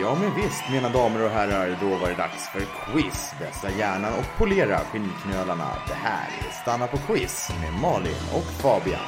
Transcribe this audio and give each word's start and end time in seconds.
Ja 0.00 0.14
men 0.14 0.34
visst 0.34 0.62
mina 0.72 0.88
damer 0.88 1.24
och 1.24 1.30
herrar, 1.30 1.78
då 1.80 1.88
var 1.88 2.08
det 2.08 2.14
dags 2.14 2.48
för 2.48 2.60
quiz. 2.60 3.32
Vässa 3.40 3.70
hjärnan 3.78 4.12
och 4.18 4.38
polera 4.38 4.78
skinnknölarna. 4.78 5.68
Det 5.88 5.94
här 5.94 6.28
är 6.48 6.52
Stanna 6.62 6.86
på 6.86 6.96
quiz 6.96 7.50
med 7.60 7.80
Malin 7.80 8.22
och 8.34 8.44
Fabian. 8.44 9.00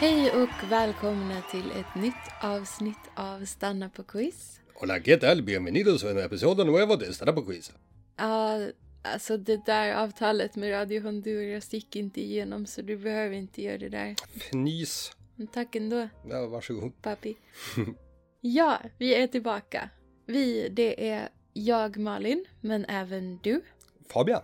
Hej 0.00 0.30
och 0.30 0.72
välkomna 0.72 1.42
till 1.50 1.70
ett 1.70 1.94
nytt 2.02 2.14
avsnitt 2.40 3.10
av 3.14 3.44
Stanna 3.44 3.88
på 3.88 4.02
quiz. 4.02 4.60
Hola, 4.74 5.00
¿qué 5.00 5.16
tal? 5.16 5.42
Bienvenidos 5.42 6.04
a 6.04 6.10
un 6.10 6.18
episodio 6.18 6.64
nuevo 6.64 6.96
de 6.96 7.12
Stanna 7.12 7.32
på 7.32 7.42
quiz. 7.42 7.72
Ja, 8.16 8.58
alltså 9.02 9.36
det 9.36 9.66
där 9.66 9.94
avtalet 9.94 10.56
med 10.56 10.72
Radio 10.72 11.00
Honduras 11.02 11.72
gick 11.72 11.96
inte 11.96 12.20
igenom 12.20 12.66
så 12.66 12.82
du 12.82 12.96
behöver 12.96 13.36
inte 13.36 13.62
göra 13.62 13.78
det 13.78 13.88
där. 13.88 14.14
Fnys. 14.36 15.12
Men 15.36 15.46
tack 15.46 15.74
ändå, 15.76 16.08
Ja, 16.28 16.46
varsågod. 16.46 17.02
papi. 17.02 17.36
ja, 18.40 18.78
vi 18.98 19.14
är 19.14 19.26
tillbaka. 19.26 19.90
Vi, 20.26 20.68
det 20.68 21.08
är 21.08 21.28
jag 21.52 21.96
Malin, 21.96 22.44
men 22.60 22.84
även 22.84 23.38
du. 23.42 23.60
Fabian. 24.08 24.42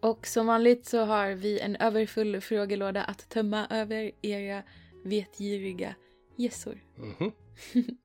Och 0.00 0.26
som 0.26 0.46
vanligt 0.46 0.86
så 0.86 1.04
har 1.04 1.30
vi 1.30 1.60
en 1.60 1.76
överfull 1.76 2.40
frågelåda 2.40 3.02
att 3.04 3.28
tömma 3.28 3.66
över 3.70 4.10
era 4.22 4.62
vetgiriga 5.04 5.94
gässor. 6.36 6.80
Mhm. 6.96 7.32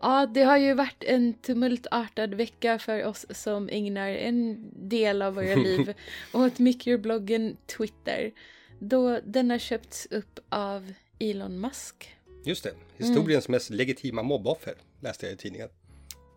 Ja, 0.00 0.26
det 0.26 0.42
har 0.42 0.56
ju 0.56 0.74
varit 0.74 1.04
en 1.04 1.34
tumultartad 1.34 2.34
vecka 2.34 2.78
för 2.78 3.04
oss 3.04 3.26
som 3.30 3.68
ägnar 3.68 4.08
en 4.08 4.70
del 4.88 5.22
av 5.22 5.34
våra 5.34 5.54
liv 5.54 5.94
åt 6.32 6.58
mikrobloggen 6.58 7.56
Twitter. 7.66 8.32
Då 8.78 9.20
den 9.24 9.50
har 9.50 9.58
köpts 9.58 10.06
upp 10.10 10.40
av 10.48 10.92
Elon 11.18 11.60
Musk. 11.60 12.16
Just 12.44 12.64
det. 12.64 12.72
Historiens 12.96 13.48
mest 13.48 13.70
legitima 13.70 14.22
mobboffer 14.22 14.74
läste 15.00 15.26
jag 15.26 15.32
i 15.32 15.36
tidningen. 15.36 15.68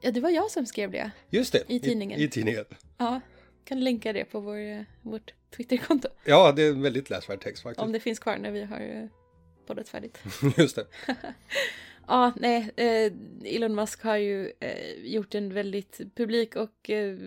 Ja, 0.01 0.11
det 0.11 0.19
var 0.19 0.29
jag 0.29 0.51
som 0.51 0.65
skrev 0.65 0.91
det. 0.91 1.11
Just 1.29 1.53
det. 1.53 1.63
I 1.67 1.79
tidningen. 1.79 2.19
I, 2.19 2.23
i 2.23 2.29
tidningen. 2.29 2.65
Ja, 2.97 3.21
kan 3.63 3.83
länka 3.83 4.13
det 4.13 4.25
på 4.25 4.39
vår, 4.39 4.85
vårt 5.01 5.33
Twitterkonto. 5.55 6.07
Ja, 6.25 6.51
det 6.51 6.63
är 6.63 6.69
en 6.69 6.81
väldigt 6.81 7.09
läsvärd 7.09 7.41
text 7.41 7.63
faktiskt. 7.63 7.81
Om 7.81 7.91
det 7.91 7.99
finns 7.99 8.19
kvar 8.19 8.37
när 8.37 8.51
vi 8.51 8.63
har 8.63 8.79
eh, 8.79 9.05
poddat 9.67 9.89
färdigt. 9.89 10.19
Just 10.57 10.75
det. 10.75 10.85
Ja, 12.11 12.33
nej, 12.35 12.71
eh, 12.75 13.11
Elon 13.55 13.75
Musk 13.75 14.03
har 14.03 14.15
ju 14.15 14.51
eh, 14.59 14.93
gjort 15.03 15.35
en 15.35 15.53
väldigt 15.53 16.01
publik 16.15 16.55
och 16.55 16.89
eh, 16.89 17.17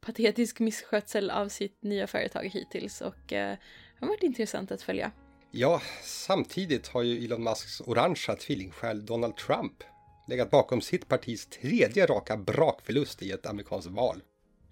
patetisk 0.00 0.60
misskötsel 0.60 1.30
av 1.30 1.48
sitt 1.48 1.82
nya 1.82 2.06
företag 2.06 2.44
hittills 2.44 3.00
och 3.00 3.32
eh, 3.32 3.56
det 3.98 4.00
har 4.00 4.08
varit 4.08 4.22
intressant 4.22 4.72
att 4.72 4.82
följa. 4.82 5.10
Ja, 5.50 5.82
samtidigt 6.02 6.88
har 6.88 7.02
ju 7.02 7.24
Elon 7.24 7.42
Musks 7.42 7.80
orangea 7.80 8.36
tvillingsjäl 8.36 9.06
Donald 9.06 9.36
Trump 9.36 9.84
legat 10.28 10.50
bakom 10.50 10.80
sitt 10.80 11.08
partis 11.08 11.46
tredje 11.46 12.06
raka 12.06 12.36
brakförlust 12.36 13.22
i 13.22 13.30
ett 13.30 13.46
amerikanskt 13.46 13.90
val. 13.90 14.22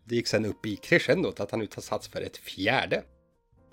Det 0.04 0.14
gick 0.14 0.26
sen 0.26 0.44
upp 0.44 0.66
i 0.66 0.76
crescendot 0.76 1.40
att 1.40 1.50
han 1.50 1.60
nu 1.60 1.66
tar 1.66 1.82
sats 1.82 2.08
för 2.08 2.20
ett 2.20 2.36
fjärde. 2.36 3.02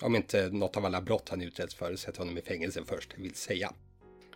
Om 0.02 0.16
inte 0.16 0.50
något 0.50 0.78
av 0.78 0.86
alla 0.86 1.02
brott 1.02 1.30
han 1.30 1.42
utretts 1.42 1.76
för 1.76 1.96
sätter 1.96 2.20
honom 2.20 2.38
i 2.38 2.42
fängelse 2.42 2.84
först, 2.86 3.18
vill 3.18 3.36
säga. 3.36 3.74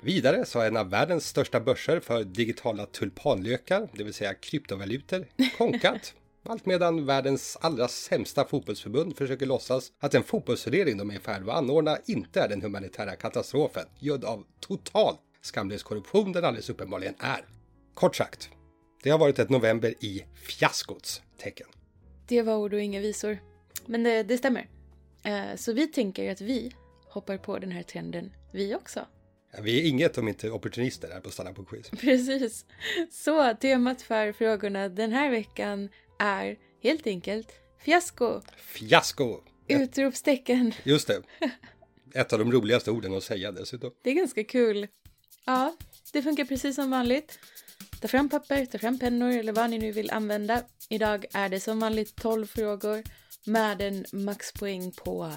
Vidare 0.01 0.45
så 0.45 0.59
har 0.59 0.65
en 0.65 0.77
av 0.77 0.89
världens 0.89 1.27
största 1.27 1.59
börser 1.59 1.99
för 1.99 2.23
digitala 2.23 2.85
tulpanlökar, 2.85 3.89
det 3.93 4.03
vill 4.03 4.13
säga 4.13 4.33
kryptovalutor, 4.33 5.25
konkat. 5.57 6.13
Allt 6.49 6.65
medan 6.65 7.05
världens 7.05 7.57
allra 7.61 7.87
sämsta 7.87 8.45
fotbollsförbund 8.45 9.17
försöker 9.17 9.45
låtsas 9.45 9.91
att 9.99 10.11
den 10.11 10.23
fotbollsförening 10.23 10.97
de 10.97 11.09
är 11.09 11.15
i 11.15 11.19
färd 11.19 11.41
med 11.41 11.49
att 11.49 11.57
anordna 11.57 11.97
inte 12.05 12.41
är 12.41 12.47
den 12.49 12.61
humanitära 12.61 13.15
katastrofen, 13.15 13.85
gödd 13.99 14.25
av 14.25 14.43
total 14.59 15.15
skamlös 15.41 15.83
korruption 15.83 16.31
den 16.31 16.45
alldeles 16.45 16.69
uppenbarligen 16.69 17.15
är. 17.19 17.45
Kort 17.93 18.15
sagt, 18.15 18.49
det 19.03 19.09
har 19.09 19.17
varit 19.17 19.39
ett 19.39 19.49
november 19.49 19.93
i 19.99 20.25
fiaskots 20.35 21.21
tecken. 21.37 21.67
Det 22.27 22.41
var 22.41 22.55
ord 22.55 22.73
och 22.73 22.81
inga 22.81 22.99
visor. 22.99 23.37
Men 23.85 24.03
det, 24.03 24.23
det 24.23 24.37
stämmer. 24.37 24.69
Eh, 25.23 25.55
så 25.55 25.73
vi 25.73 25.87
tänker 25.87 26.31
att 26.31 26.41
vi 26.41 26.71
hoppar 27.09 27.37
på 27.37 27.59
den 27.59 27.71
här 27.71 27.83
trenden, 27.83 28.31
vi 28.51 28.75
också. 28.75 29.05
Ja, 29.51 29.59
Vi 29.61 29.81
är 29.81 29.89
inget 29.89 30.17
om 30.17 30.27
inte 30.27 30.51
opportunister 30.51 31.09
här 31.13 31.19
på 31.19 31.31
Stanna 31.31 31.53
på 31.53 31.65
quiz. 31.65 31.89
Precis. 31.99 32.65
Så 33.11 33.53
temat 33.53 34.01
för 34.01 34.31
frågorna 34.31 34.89
den 34.89 35.11
här 35.11 35.29
veckan 35.31 35.89
är 36.19 36.57
helt 36.83 37.07
enkelt 37.07 37.51
fiasko! 37.79 38.41
Fiasko! 38.57 39.39
Utropstecken. 39.67 40.73
Just 40.83 41.07
det. 41.07 41.21
Ett 42.13 42.33
av 42.33 42.39
de 42.39 42.51
roligaste 42.51 42.91
orden 42.91 43.17
att 43.17 43.23
säga 43.23 43.51
dessutom. 43.51 43.91
Det 44.03 44.09
är 44.09 44.13
ganska 44.13 44.43
kul. 44.43 44.87
Ja, 45.45 45.75
det 46.13 46.21
funkar 46.21 46.45
precis 46.45 46.75
som 46.75 46.89
vanligt. 46.91 47.39
Ta 48.01 48.07
fram 48.07 48.29
papper, 48.29 48.65
ta 48.65 48.77
fram 48.77 48.99
pennor 48.99 49.31
eller 49.31 49.53
vad 49.53 49.69
ni 49.69 49.77
nu 49.77 49.91
vill 49.91 50.11
använda. 50.11 50.63
Idag 50.89 51.25
är 51.33 51.49
det 51.49 51.59
som 51.59 51.79
vanligt 51.79 52.15
12 52.15 52.47
frågor 52.47 53.03
med 53.45 53.81
en 53.81 54.05
maxpoäng 54.11 54.91
på 54.91 55.33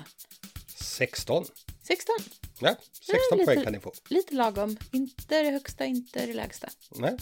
16. 0.66 1.44
16. 1.90 2.14
Ja, 2.60 2.76
16 2.92 3.38
lite- 3.38 3.44
poäng 3.44 3.64
kan 3.64 3.72
ni 3.72 3.80
få. 3.80 3.92
Lite 4.08 4.34
lagom. 4.34 4.76
Inte 4.92 5.42
det 5.42 5.50
högsta, 5.50 5.84
inte 5.84 6.26
det 6.26 6.32
lägsta. 6.34 6.68
Nej, 6.90 7.16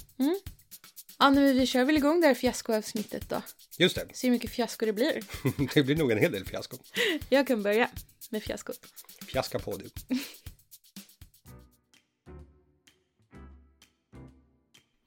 Ja, 1.18 1.30
men 1.30 1.56
vi 1.56 1.66
kör 1.66 1.84
väl 1.84 1.96
igång 1.96 2.20
det 2.20 2.26
här 2.26 2.34
fiaskoavsnittet 2.34 3.28
då. 3.28 3.42
just 3.78 3.94
det. 3.96 4.06
Se 4.12 4.26
hur 4.26 4.32
mycket 4.32 4.50
fiasko 4.50 4.86
det 4.86 4.92
blir. 4.92 5.22
Det 5.74 5.82
blir 5.82 5.96
nog 5.96 6.12
en 6.12 6.18
hel 6.18 6.32
del 6.32 6.44
fiasko. 6.46 6.76
Jag 7.28 7.46
kan 7.46 7.62
börja 7.62 7.90
med 8.30 8.42
fiaskot. 8.42 8.78
Fiaska 9.26 9.58
på 9.58 9.76
du. 9.76 9.90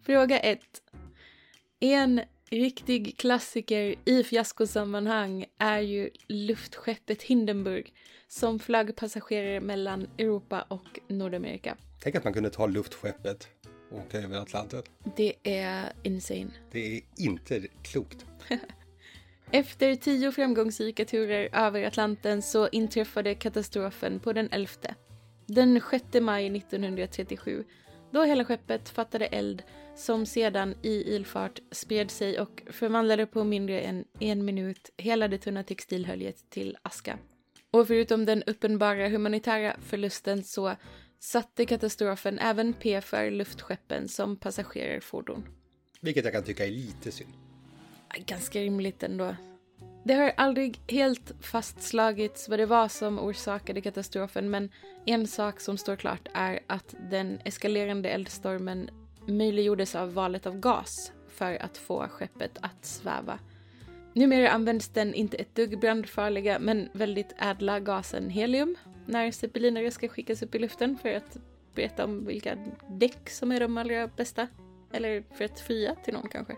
Fråga 0.06 0.40
1. 0.40 0.60
En 1.80 2.22
riktig 2.52 3.18
klassiker 3.18 3.96
i 4.06 4.24
fiaskosammanhang 4.24 5.46
är 5.58 5.80
ju 5.80 6.10
luftskeppet 6.28 7.22
Hindenburg 7.22 7.94
som 8.28 8.60
flög 8.60 8.96
passagerare 8.96 9.60
mellan 9.62 10.08
Europa 10.18 10.66
och 10.68 11.00
Nordamerika. 11.08 11.78
Tänk 12.00 12.16
att 12.16 12.24
man 12.24 12.34
kunde 12.34 12.50
ta 12.50 12.68
luftskeppet 12.68 13.48
och 13.92 13.98
åka 13.98 14.18
över 14.18 14.38
Atlanten. 14.38 14.84
Det 15.16 15.34
är 15.44 15.94
insane. 16.04 16.52
Det 16.72 16.98
är 16.98 17.02
inte 17.18 17.68
klokt. 17.84 18.26
Efter 19.52 19.96
tio 19.96 20.32
framgångsrika 20.32 21.06
turer 21.06 21.50
över 21.54 21.84
Atlanten 21.84 22.42
så 22.42 22.68
inträffade 22.68 23.36
katastrofen 23.36 24.20
på 24.20 24.34
den 24.34 24.50
11. 24.52 24.70
Den 25.46 25.82
6 25.92 26.04
maj 26.22 26.58
1937 26.58 27.64
då 28.12 28.24
hela 28.24 28.46
skeppet 28.46 28.90
fattade 28.90 29.26
eld 29.26 29.64
som 29.96 30.26
sedan 30.26 30.76
i 30.82 31.16
ilfart 31.16 31.60
spred 31.72 32.12
sig 32.12 32.40
och 32.40 32.64
förvandlade 32.70 33.26
på 33.26 33.44
mindre 33.44 33.82
än 33.82 34.06
en 34.20 34.46
minut 34.46 34.90
hela 34.98 35.28
det 35.28 35.38
tunna 35.38 35.64
textilhöljet 35.64 36.50
till 36.50 36.78
aska. 36.82 37.18
Och 37.72 37.88
förutom 37.88 38.26
den 38.26 38.44
uppenbara 38.44 39.10
humanitära 39.10 39.76
förlusten 39.86 40.44
så 40.44 40.76
satte 41.20 41.66
katastrofen 41.66 42.40
även 42.40 42.74
P 42.74 43.02
för 43.02 43.32
luftskeppen 43.32 44.08
som 44.08 44.38
passagerarfordon. 44.38 45.44
Vilket 46.02 46.24
jag 46.24 46.34
kan 46.34 46.44
tycka 46.44 46.66
är 46.66 46.72
lite 46.72 47.12
synd. 47.12 47.34
Ganska 48.26 48.60
rimligt 48.60 49.04
ändå. 49.04 49.36
Det 50.04 50.14
har 50.14 50.34
aldrig 50.38 50.80
helt 50.88 51.32
fastslagits 51.42 52.50
vad 52.50 52.60
det 52.60 52.66
var 52.66 52.88
som 52.88 53.20
orsakade 53.20 53.82
katastrofen 53.82 54.50
men 54.50 54.70
en 55.06 55.28
sak 55.28 55.60
som 55.60 55.78
står 55.78 55.96
klart 55.96 56.28
är 56.34 56.60
att 56.68 56.96
den 57.10 57.40
eskalerande 57.46 58.10
eldstormen 58.10 58.90
möjliggjordes 59.26 59.96
av 59.96 60.14
valet 60.14 60.46
av 60.46 60.60
gas 60.60 61.12
för 61.28 61.62
att 61.62 61.78
få 61.78 62.08
skeppet 62.08 62.58
att 62.62 62.86
sväva. 62.86 63.40
Numera 64.14 64.50
används 64.50 64.88
den 64.88 65.14
inte 65.14 65.38
ett 65.38 65.56
dugg 65.56 65.80
brandfarliga 65.80 66.60
men 66.60 66.90
väldigt 66.94 67.36
ädla 67.38 67.80
gasen 67.80 68.30
helium 68.30 68.76
när 69.06 69.32
zeppelinare 69.32 69.92
ska 69.92 70.08
skickas 70.08 70.44
upp 70.44 70.56
i 70.56 70.60
luften 70.60 70.98
för 70.98 71.14
att 71.14 71.38
berätta 71.76 72.06
om 72.06 72.26
vilka 72.26 72.58
däck 72.90 73.30
som 73.30 73.52
är 73.52 73.60
de 73.60 73.78
allra 73.78 74.08
bästa. 74.08 74.48
Eller 74.94 75.24
för 75.36 75.46
att 75.46 75.60
fria 75.60 75.96
till 75.96 76.14
någon 76.14 76.30
kanske. 76.30 76.56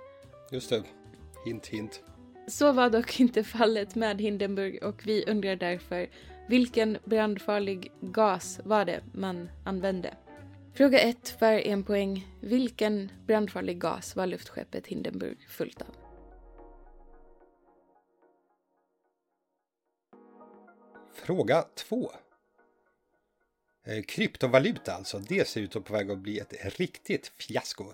Just 0.52 0.70
det. 0.70 0.84
Hint, 1.46 1.68
hint. 1.68 2.04
Så 2.48 2.72
var 2.72 2.90
dock 2.90 3.20
inte 3.20 3.44
fallet 3.44 3.96
med 3.96 4.22
Hindenburg 4.22 4.84
och 4.84 5.08
vi 5.08 5.26
undrar 5.28 5.56
därför 5.56 6.10
vilken 6.48 6.98
brandfarlig 7.06 7.92
gas 8.02 8.60
var 8.64 8.86
det 8.86 9.02
man 9.14 9.50
använde? 9.66 10.14
Fråga 10.76 11.00
1 11.00 11.30
för 11.30 11.54
en 11.54 11.84
poäng. 11.84 12.28
Vilken 12.42 13.12
brandfarlig 13.28 13.80
gas 13.80 14.16
var 14.16 14.28
luftskeppet 14.28 14.88
Hindenburg 14.88 15.38
fullt 15.50 15.82
av? 15.82 15.96
Fråga 21.14 21.66
2. 21.76 22.12
Eh, 23.86 24.04
kryptovaluta 24.04 24.94
alltså, 24.94 25.20
det 25.20 25.48
ser 25.48 25.62
ut 25.62 25.76
att 25.76 25.86
på 25.86 25.94
väg 25.94 26.12
att 26.12 26.18
bli 26.18 26.40
ett 26.40 26.80
riktigt 26.80 27.28
fiasko. 27.28 27.86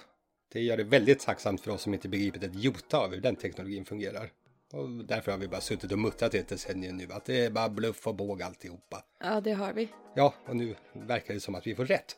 Det 0.52 0.62
gör 0.62 0.78
det 0.78 0.84
väldigt 0.84 1.20
tacksamt 1.20 1.62
för 1.62 1.72
oss 1.72 1.82
som 1.82 1.94
inte 1.94 2.10
begripit 2.10 2.44
ett 2.44 2.56
jota 2.56 2.98
av 2.98 3.14
hur 3.14 3.22
den 3.22 3.36
teknologin 3.36 3.86
fungerar. 3.86 4.32
Och 4.74 4.90
därför 4.90 5.32
har 5.32 5.40
vi 5.40 5.48
bara 5.48 5.62
suttit 5.62 5.92
och 5.92 6.00
muttrat 6.00 6.34
i 6.34 6.38
ett 6.38 6.48
decennium 6.48 6.98
nu 6.98 7.08
att 7.12 7.26
det 7.26 7.46
är 7.46 7.50
bara 7.50 7.70
bluff 7.70 8.08
och 8.08 8.16
båg 8.16 8.42
alltihopa. 8.42 9.04
Ja, 9.20 9.42
det 9.42 9.54
har 9.54 9.74
vi. 9.74 9.90
Ja, 10.16 10.34
och 10.46 10.56
nu 10.56 10.76
verkar 10.94 11.34
det 11.34 11.40
som 11.40 11.56
att 11.56 11.68
vi 11.68 11.76
får 11.76 11.86
rätt. 11.86 12.16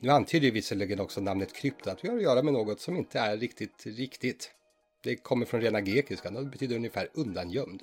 Nu 0.00 0.10
antyder 0.10 0.46
ju 0.46 0.50
visserligen 0.50 1.00
också 1.00 1.20
namnet 1.20 1.52
krypto 1.52 1.90
att 1.90 2.04
vi 2.04 2.08
har 2.08 2.16
att 2.16 2.22
göra 2.22 2.42
med 2.42 2.52
något 2.52 2.80
som 2.80 2.96
inte 2.96 3.18
är 3.18 3.36
riktigt 3.36 3.86
riktigt. 3.86 4.50
Det 5.02 5.16
kommer 5.16 5.46
från 5.46 5.60
rena 5.60 5.80
grekiskan 5.80 6.36
och 6.36 6.46
betyder 6.46 6.76
ungefär 6.76 7.08
undangömd. 7.14 7.82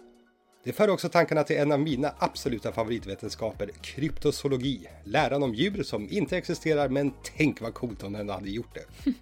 Det 0.64 0.74
för 0.74 0.90
också 0.90 1.10
tankarna 1.10 1.44
till 1.44 1.58
en 1.58 1.72
av 1.72 1.80
mina 1.80 2.14
absoluta 2.20 2.72
favoritvetenskaper, 2.72 3.72
kryptozoologi. 3.82 4.88
Läran 5.04 5.44
om 5.44 5.54
djur 5.54 5.84
som 5.84 6.08
inte 6.10 6.38
existerar, 6.38 6.90
men 6.90 7.14
tänk 7.38 7.62
vad 7.62 7.74
coolt 7.74 8.04
om 8.04 8.14
den 8.14 8.30
hade 8.30 8.50
gjort 8.50 8.76
det. 8.76 9.12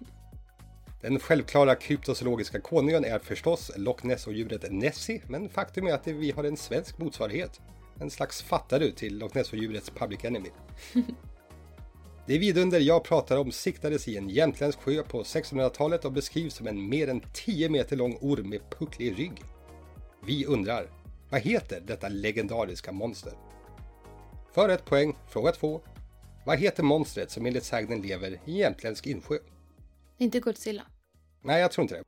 Den 1.02 1.18
självklara 1.18 1.74
kryptozoologiska 1.74 2.60
konungen 2.60 3.04
är 3.04 3.18
förstås 3.18 3.70
Loch 3.76 4.04
Ness 4.04 4.26
och 4.26 4.32
djuret 4.32 4.72
Nessie, 4.72 5.22
men 5.28 5.48
faktum 5.48 5.86
är 5.86 5.92
att 5.92 6.06
vi 6.06 6.30
har 6.30 6.44
en 6.44 6.56
svensk 6.56 6.98
motsvarighet. 6.98 7.60
En 8.00 8.10
slags 8.10 8.42
fattare 8.42 8.92
till 8.92 9.18
Loch 9.18 9.34
Ness 9.34 9.52
och 9.52 9.58
djurets 9.58 9.90
public 9.90 10.24
enemy. 10.24 10.50
Det 12.26 12.38
vidunder 12.38 12.80
jag 12.80 13.04
pratar 13.04 13.36
om 13.36 13.52
siktades 13.52 14.08
i 14.08 14.16
en 14.16 14.28
jämtländsk 14.28 14.80
sjö 14.80 15.02
på 15.02 15.22
1600-talet 15.22 16.04
och 16.04 16.12
beskrivs 16.12 16.54
som 16.54 16.66
en 16.66 16.88
mer 16.88 17.08
än 17.08 17.22
10 17.32 17.68
meter 17.68 17.96
lång 17.96 18.18
orm 18.20 18.48
med 18.48 18.60
pucklig 18.70 19.18
rygg. 19.18 19.42
Vi 20.26 20.46
undrar, 20.46 20.90
vad 21.30 21.40
heter 21.40 21.80
detta 21.80 22.08
legendariska 22.08 22.92
monster? 22.92 23.32
För 24.52 24.68
ett 24.68 24.84
poäng, 24.84 25.16
fråga 25.28 25.52
två. 25.52 25.80
Vad 26.46 26.58
heter 26.58 26.82
monstret 26.82 27.30
som 27.30 27.46
enligt 27.46 27.64
sägnen 27.64 28.02
lever 28.02 28.40
i 28.44 28.58
jämtländsk 28.58 29.06
insjö? 29.06 29.38
Inte 30.18 30.40
Godzilla. 30.40 30.82
Nej, 31.42 31.60
jag 31.60 31.72
tror 31.72 31.82
inte 31.82 31.94
det. 31.94 32.04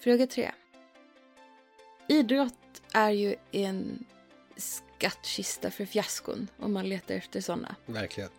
Fråga 0.00 0.26
tre. 0.26 0.50
Idrott 2.08 2.82
är 2.92 3.10
ju 3.10 3.36
en 3.52 4.04
skattkista 5.02 5.70
för 5.70 5.84
fiaskon 5.84 6.48
om 6.58 6.72
man 6.72 6.88
letar 6.88 7.14
efter 7.14 7.40
sådana. 7.40 7.74
Verkligen. 7.86 8.30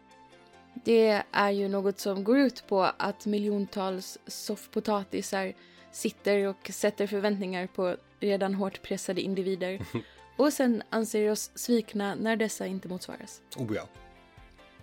Det 0.74 1.24
är 1.32 1.52
ju 1.52 1.68
något 1.68 2.00
som 2.00 2.24
går 2.24 2.40
ut 2.40 2.68
på 2.68 2.84
att 2.98 3.26
miljontals 3.26 4.18
soffpotatisar 4.28 5.54
sitter 5.92 6.48
och 6.48 6.70
sätter 6.74 7.08
förväntningar 7.08 7.68
på 7.68 7.98
redan 8.20 8.54
hårt 8.54 8.82
pressade 8.82 9.22
individer 9.22 9.86
och 10.38 10.54
sen 10.54 10.84
anser 10.90 11.32
oss 11.32 11.52
svikna 11.56 12.16
när 12.16 12.36
dessa 12.36 12.68
inte 12.68 12.88
motsvaras. 12.88 13.42
Oh 13.58 13.76
ja. 13.76 13.88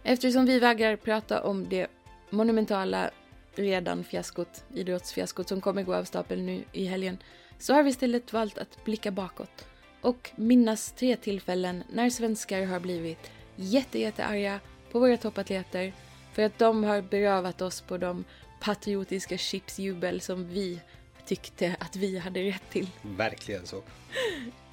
Eftersom 0.03 0.47
vi 0.47 0.59
vägrar 0.59 0.97
prata 0.97 1.43
om 1.43 1.69
det 1.69 1.87
monumentala 2.31 3.11
redan 3.55 4.05
fiaskot, 4.05 4.65
idrottsfiaskot 4.75 5.49
som 5.49 5.61
kommer 5.61 5.83
gå 5.83 5.95
av 5.95 6.05
stapeln 6.05 6.47
nu 6.47 6.65
i 6.73 6.85
helgen, 6.85 7.19
så 7.59 7.75
har 7.75 7.83
vi 7.83 7.91
istället 7.91 8.33
valt 8.33 8.59
att 8.59 8.85
blicka 8.85 9.11
bakåt 9.11 9.70
och 10.01 10.31
minnas 10.37 10.93
tre 10.93 11.17
tillfällen 11.17 11.85
när 11.93 12.11
svenskar 12.11 12.67
har 12.67 12.81
blivit 12.81 13.31
jättejättearga 13.57 14.61
på 14.93 14.99
våra 14.99 15.17
toppatleter 15.17 15.93
för 16.33 16.43
att 16.43 16.59
de 16.59 16.85
har 16.85 17.03
berövat 17.03 17.63
oss 17.63 17.81
på 17.81 17.99
de 17.99 18.25
patriotiska 18.61 19.39
chipsjubel 19.39 20.21
som 20.21 20.49
vi 20.49 20.81
tyckte 21.27 21.77
att 21.81 21.97
vi 21.97 22.19
hade 22.19 22.43
rätt 22.43 22.71
till. 22.71 22.91
Verkligen 23.03 23.67
så. 23.67 23.83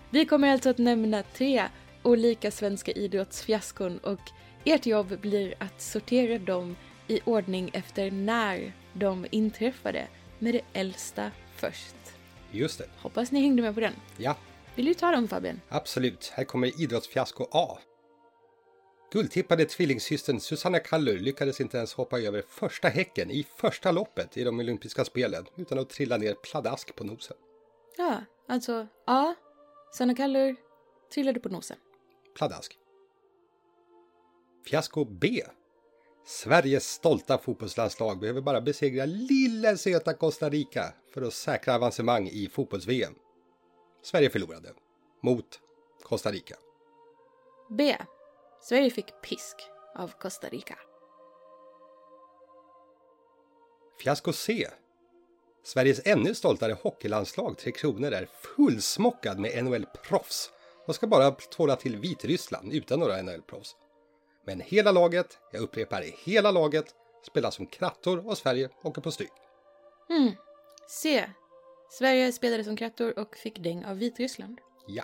Vi 0.10 0.26
kommer 0.26 0.52
alltså 0.52 0.70
att 0.70 0.78
nämna 0.78 1.24
tre 1.24 1.64
olika 2.04 2.52
svenska 2.52 2.92
idrottsfiaskon 2.92 3.98
och 3.98 4.20
ert 4.66 4.86
jobb 4.86 5.20
blir 5.20 5.54
att 5.58 5.82
sortera 5.82 6.40
dem 6.40 6.76
i 7.08 7.20
ordning 7.26 7.70
efter 7.74 8.12
när 8.12 8.74
de 8.94 9.26
inträffade 9.32 10.08
med 10.40 10.54
det 10.54 10.62
äldsta 10.74 11.32
först. 11.56 11.96
Just 12.52 12.78
det. 12.78 12.86
Hoppas 12.98 13.32
ni 13.32 13.42
hängde 13.42 13.62
med 13.62 13.74
på 13.76 13.80
den. 13.82 13.94
Ja, 14.18 14.36
Vill 14.78 14.86
du 14.86 14.94
ta 14.94 15.12
dem 15.12 15.28
Fabian? 15.28 15.62
absolut. 15.70 16.32
Här 16.34 16.44
kommer 16.44 16.82
idrottsfiasko 16.82 17.48
A. 17.52 17.78
Guldtippade 19.12 19.66
tvillingsystern 19.66 20.40
Susanna 20.40 20.80
Kallur 20.80 21.20
lyckades 21.20 21.62
inte 21.62 21.78
ens 21.78 21.94
hoppa 21.94 22.20
över 22.20 22.44
första 22.48 22.88
häcken 22.88 23.32
i 23.32 23.46
första 23.56 23.92
loppet 23.92 24.38
i 24.38 24.44
de 24.44 24.60
olympiska 24.60 25.06
spelen 25.06 25.46
utan 25.56 25.80
att 25.80 25.90
trilla 25.90 26.18
ner 26.18 26.34
pladask 26.34 26.96
på 26.96 27.04
nosen. 27.04 27.38
Ja, 27.98 28.22
alltså 28.48 28.88
A. 29.06 29.34
Sanna 29.94 30.16
Kallur 30.16 30.56
trillade 31.14 31.40
på 31.40 31.50
nosen. 31.50 31.78
Pladask. 32.36 32.78
Fiasko 34.66 35.06
B. 35.06 35.44
Sveriges 36.26 36.88
stolta 36.90 37.38
fotbollslandslag 37.38 38.20
behöver 38.20 38.42
bara 38.42 38.62
besegra 38.62 39.06
lilla 39.06 39.78
söta 39.78 40.14
Costa 40.14 40.50
Rica 40.50 40.94
för 41.14 41.22
att 41.22 41.34
säkra 41.34 41.76
avancemang 41.76 42.28
i 42.28 42.50
fotbolls-VM. 42.50 43.16
Sverige 44.02 44.30
förlorade. 44.30 44.74
Mot 45.22 45.60
Costa 46.04 46.32
Rica. 46.32 46.56
B. 47.70 47.98
Sverige 48.62 48.90
fick 48.90 49.22
pisk 49.22 49.56
av 49.96 50.14
Costa 50.20 50.48
Rica. 50.50 50.78
Fiasko 54.00 54.34
C. 54.34 54.68
Sveriges 55.64 56.02
ännu 56.06 56.36
stoltare 56.36 56.74
hockeylandslag 56.74 57.58
Tre 57.58 57.72
Kronor 57.72 58.12
är 58.12 58.26
fullsmockad 58.26 59.40
med 59.40 59.66
NHL-proffs 59.66 60.52
och 60.86 60.96
ska 60.96 61.08
bara 61.08 61.32
tvåla 61.32 61.76
till 61.76 61.98
Vitryssland 61.98 62.74
utan 62.74 63.00
några 63.00 63.22
NHL-proffs. 63.22 63.76
Men 64.46 64.60
hela 64.60 64.92
laget, 64.92 65.40
jag 65.52 65.62
upprepar 65.62 66.06
hela 66.24 66.52
laget, 66.52 66.96
spelar 67.24 67.52
som 67.52 67.66
krattor 67.66 68.28
och 68.28 68.38
Sverige 68.38 68.70
åker 68.84 69.02
på 69.02 69.12
stryk. 69.12 69.32
Hmm. 70.08 70.32
C. 70.88 71.30
Sverige 71.90 72.32
spelade 72.32 72.64
som 72.64 72.76
krattor 72.76 73.20
och 73.20 73.36
fick 73.36 73.60
däng 73.60 73.86
av 73.86 73.98
Vitryssland. 73.98 74.60
Ja. 74.88 75.04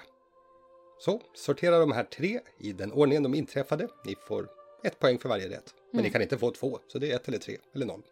Så, 1.00 1.22
sortera 1.34 1.80
de 1.80 1.92
här 1.92 2.04
tre 2.04 2.40
i 2.58 2.74
den 2.74 2.92
ordningen 2.92 3.24
de 3.24 3.34
inträffade. 3.34 3.88
Ni 4.06 4.16
får 4.28 4.50
ett 4.84 5.00
poäng 5.00 5.20
för 5.20 5.30
varje 5.30 5.50
rätt. 5.50 5.74
Men 5.92 6.04
ni 6.04 6.10
kan 6.10 6.22
inte 6.22 6.38
få 6.38 6.52
två, 6.52 6.80
så 6.88 7.00
det 7.00 7.12
är 7.12 7.16
ett 7.16 7.28
eller 7.28 7.38
tre 7.38 7.58
eller 7.74 7.86
noll. 7.86 8.04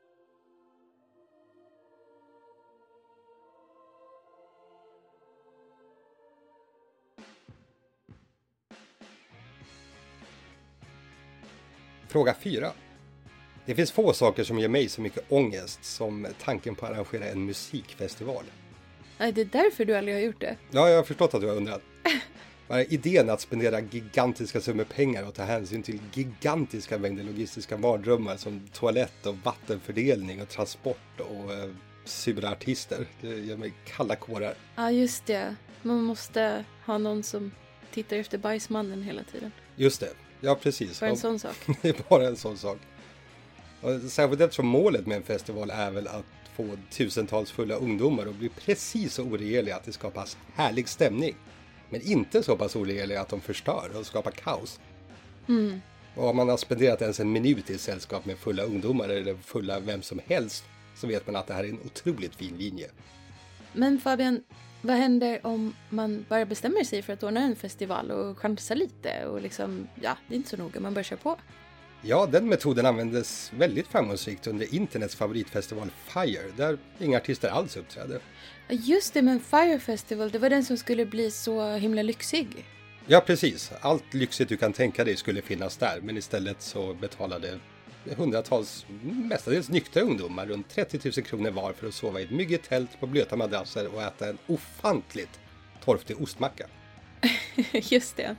Fråga 12.08 12.34
4. 12.34 12.72
Det 13.66 13.76
finns 13.76 13.92
få 13.92 14.14
saker 14.14 14.44
som 14.44 14.60
ger 14.60 14.68
mig 14.68 14.90
så 14.90 15.02
mycket 15.02 15.32
ångest 15.32 15.86
som 15.86 16.28
tanken 16.40 16.76
på 16.76 16.86
att 16.86 16.92
arrangera 16.92 17.26
en 17.26 17.46
musikfestival. 17.46 18.44
Nej, 19.22 19.32
det 19.32 19.42
är 19.42 19.46
därför 19.46 19.86
du 19.86 19.98
aldrig 19.98 20.16
har 20.16 20.22
gjort 20.22 20.42
det. 20.42 20.56
Ja, 20.72 20.90
jag 20.90 20.96
har 20.96 21.04
förstått 21.04 21.34
att 21.34 21.42
du 21.42 21.48
har 21.48 21.56
undrat. 21.56 21.82
Bara 22.68 22.84
idén 22.84 23.30
att 23.30 23.42
spendera 23.42 23.80
gigantiska 23.80 24.62
summor 24.62 24.84
pengar 24.84 25.24
och 25.24 25.34
ta 25.34 25.44
hänsyn 25.44 25.84
till 25.84 26.00
gigantiska 26.14 26.98
mängder 26.98 27.24
logistiska 27.24 27.78
mardrömmar 27.78 28.38
som 28.38 28.68
toalett 28.74 29.26
och 29.26 29.36
vattenfördelning 29.44 30.42
och 30.42 30.50
transport 30.50 31.20
och 31.20 31.54
eh, 31.54 31.70
sura 32.06 32.50
artister. 32.50 33.06
Det 33.22 33.28
gör 33.28 33.58
mig 33.58 33.74
kalla 33.86 34.16
kårar. 34.16 34.54
Ja, 34.76 34.92
just 34.92 35.26
det. 35.26 35.56
Man 35.82 36.04
måste 36.04 36.66
ha 36.86 36.98
någon 36.98 37.24
som 37.24 37.52
tittar 37.94 38.18
efter 38.18 38.38
bajsmannen 38.38 39.04
hela 39.04 39.24
tiden. 39.24 39.52
Just 39.76 40.00
det, 40.00 40.10
ja 40.40 40.56
precis. 40.62 41.00
Bara 41.00 41.10
en 41.10 41.18
sån 41.18 41.40
sak. 41.40 41.56
Det 41.82 41.90
är 41.90 42.10
bara 42.10 42.28
en 42.28 42.38
sån 42.38 42.58
sak. 42.58 42.78
Och 43.82 44.02
särskilt 44.12 44.42
eftersom 44.42 44.68
målet 44.68 45.08
med 45.08 45.18
en 45.18 45.24
festival 45.24 45.70
är 45.70 45.92
väl 45.92 46.08
att 46.08 46.26
få 46.56 46.78
tusentals 46.90 47.52
fulla 47.52 47.76
ungdomar 47.76 48.26
att 48.26 48.36
bli 48.36 48.50
precis 48.50 49.14
så 49.14 49.24
oregerliga 49.24 49.76
att 49.76 49.84
det 49.84 49.92
skapas 49.92 50.38
härlig 50.56 50.88
stämning. 50.88 51.36
Men 51.90 52.02
inte 52.02 52.44
så 52.44 52.58
pass 52.58 52.76
oregerliga 52.76 53.22
att 53.22 53.30
de 53.30 53.42
förstör 53.42 53.92
och 54.00 54.06
skapar 54.06 54.32
kaos. 54.32 54.80
Och 56.16 56.30
om 56.30 56.36
man 56.36 56.50
har 56.50 56.58
spenderat 56.58 57.02
ens 57.02 57.20
en 57.20 57.32
minut 57.32 57.70
i 57.70 57.78
sällskap 57.78 58.26
med 58.26 58.38
fulla 58.38 58.64
ungdomar 58.64 59.10
eller 59.10 59.36
fulla 59.36 59.80
vem 59.80 60.02
som 60.02 60.22
helst 60.26 60.64
så 60.96 61.08
vet 61.08 61.28
man 61.28 61.36
att 61.36 61.48
det 61.48 61.54
här 61.54 61.64
är 61.64 61.70
en 61.70 61.80
otroligt 61.86 62.36
fin 62.36 62.58
linje. 62.58 62.90
Men 63.74 64.00
Fabian, 64.00 64.44
vad 64.82 64.96
händer 64.96 65.46
om 65.46 65.76
man 65.90 66.26
bara 66.30 66.46
bestämmer 66.46 66.84
sig 66.84 67.02
för 67.02 67.14
att 67.14 67.24
ordna 67.24 67.40
en 67.40 67.56
festival 67.56 68.12
och 68.12 68.40
chansar 68.40 68.76
lite 68.76 69.26
och 69.26 69.42
liksom, 69.42 69.88
ja, 70.02 70.18
det 70.28 70.34
är 70.34 70.38
inte 70.38 70.50
så 70.50 70.58
noga, 70.58 70.80
man 70.80 70.94
bara 70.94 71.04
kör 71.04 71.16
på. 71.16 71.38
Ja, 72.04 72.26
den 72.26 72.50
metoden 72.50 72.86
användes 72.86 73.52
väldigt 73.58 73.88
framgångsrikt 73.88 74.48
under 74.48 74.76
internets 74.76 75.16
favoritfestival 75.16 75.90
Fire, 76.06 76.52
där 76.58 76.78
inga 77.00 77.18
artister 77.18 77.50
alls 77.50 77.78
uppträdde. 77.78 78.20
Just 78.70 79.14
det, 79.14 79.22
men 79.22 79.40
Fire 79.40 79.80
Festival, 79.80 80.32
det 80.32 80.40
var 80.40 80.50
den 80.50 80.66
som 80.66 80.78
skulle 80.78 81.06
bli 81.06 81.32
så 81.32 81.72
himla 81.72 82.02
lyxig. 82.02 82.66
Ja, 83.08 83.22
precis. 83.22 83.72
Allt 83.82 84.14
lyxigt 84.14 84.50
du 84.50 84.58
kan 84.58 84.74
tänka 84.74 85.04
dig 85.04 85.16
skulle 85.16 85.42
finnas 85.42 85.78
där, 85.78 86.00
men 86.02 86.18
istället 86.18 86.62
så 86.62 86.94
betalade 86.94 87.60
hundratals, 88.18 88.86
mestadels 89.04 89.70
nyktra 89.70 90.02
ungdomar 90.02 90.46
runt 90.46 90.70
30 90.70 91.00
000 91.04 91.26
kronor 91.26 91.52
var 91.52 91.74
för 91.74 91.88
att 91.88 91.94
sova 91.94 92.20
i 92.20 92.24
ett 92.24 92.32
myggigt 92.32 92.70
tält 92.70 93.00
på 93.00 93.08
blöta 93.08 93.36
madrasser 93.36 93.96
och 93.96 94.02
äta 94.02 94.30
en 94.30 94.38
ofantligt 94.48 95.40
torftig 95.84 96.22
ostmacka. 96.22 96.66
Just 97.72 98.18
det. 98.18 98.36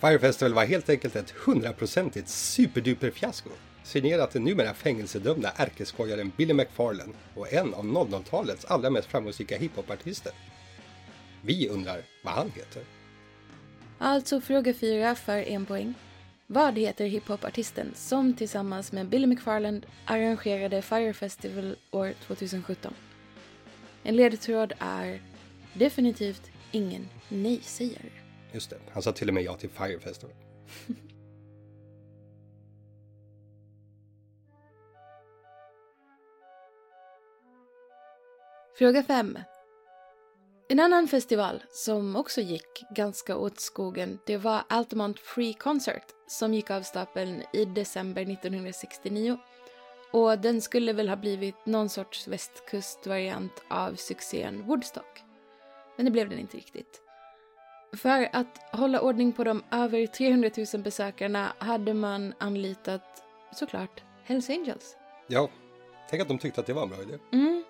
Fire 0.00 0.18
Festival 0.18 0.54
var 0.54 0.64
helt 0.64 0.88
enkelt 0.88 1.16
ett 1.16 1.30
hundraprocentigt 1.30 2.28
superduper 2.28 3.10
fiasko. 3.10 3.50
signerat 3.82 4.30
den 4.30 4.44
numera 4.44 4.74
fängelsedömda 4.74 5.52
ärkeskojaren 5.56 6.32
Billy 6.36 6.54
McFarlane 6.54 7.12
och 7.34 7.52
en 7.52 7.74
av 7.74 7.84
00-talets 7.84 8.64
allra 8.64 8.90
mest 8.90 9.08
framgångsrika 9.08 9.58
hiphopartister. 9.58 10.32
Vi 11.42 11.68
undrar 11.68 12.02
vad 12.24 12.34
han 12.34 12.50
heter. 12.50 12.82
Alltså 13.98 14.40
fråga 14.40 14.74
fyra 14.74 15.14
för 15.14 15.36
en 15.38 15.66
poäng. 15.66 15.94
Vad 16.46 16.78
heter 16.78 17.06
hiphopartisten 17.06 17.92
som 17.94 18.34
tillsammans 18.34 18.92
med 18.92 19.06
Billy 19.06 19.26
McFarland 19.26 19.86
arrangerade 20.04 20.82
Fire 20.82 21.12
Festival 21.12 21.76
år 21.90 22.14
2017? 22.26 22.94
En 24.02 24.16
ledtråd 24.16 24.72
är 24.78 25.22
definitivt 25.74 26.50
ingen 26.72 27.08
nej-sägare. 27.28 28.27
Just 28.52 28.70
det, 28.70 28.76
han 28.90 29.02
sa 29.02 29.12
till 29.12 29.28
och 29.28 29.34
med 29.34 29.42
ja 29.42 29.54
till 29.54 29.70
Fire 29.70 30.00
Festival. 30.00 30.34
Fråga 38.78 39.02
5. 39.02 39.38
En 40.68 40.80
annan 40.80 41.08
festival 41.08 41.62
som 41.70 42.16
också 42.16 42.40
gick 42.40 42.84
ganska 42.90 43.36
åt 43.36 43.60
skogen 43.60 44.18
det 44.26 44.36
var 44.36 44.62
Altamont 44.68 45.20
Free 45.20 45.54
Concert 45.54 46.04
som 46.26 46.54
gick 46.54 46.70
av 46.70 46.82
stapeln 46.82 47.42
i 47.52 47.64
december 47.64 48.22
1969. 48.22 49.38
Och 50.12 50.38
den 50.38 50.60
skulle 50.60 50.92
väl 50.92 51.08
ha 51.08 51.16
blivit 51.16 51.66
någon 51.66 51.88
sorts 51.88 52.28
västkustvariant 52.28 53.62
av 53.70 53.94
succén 53.94 54.66
Woodstock. 54.66 55.22
Men 55.96 56.04
det 56.04 56.10
blev 56.10 56.28
den 56.28 56.38
inte 56.38 56.56
riktigt. 56.56 57.07
För 57.92 58.28
att 58.32 58.58
hålla 58.72 59.00
ordning 59.00 59.32
på 59.32 59.44
de 59.44 59.62
över 59.70 60.06
300 60.06 60.50
000 60.74 60.82
besökarna 60.82 61.52
hade 61.58 61.94
man 61.94 62.34
anlitat, 62.38 63.02
såklart, 63.54 64.02
Hells 64.24 64.50
Angels. 64.50 64.96
Ja, 65.26 65.48
tänk 66.10 66.22
att 66.22 66.28
de 66.28 66.38
tyckte 66.38 66.60
att 66.60 66.66
det 66.66 66.72
var 66.72 66.82
en 66.82 66.88
bra 66.88 67.02
idé. 67.02 67.18
Mm. 67.32 67.64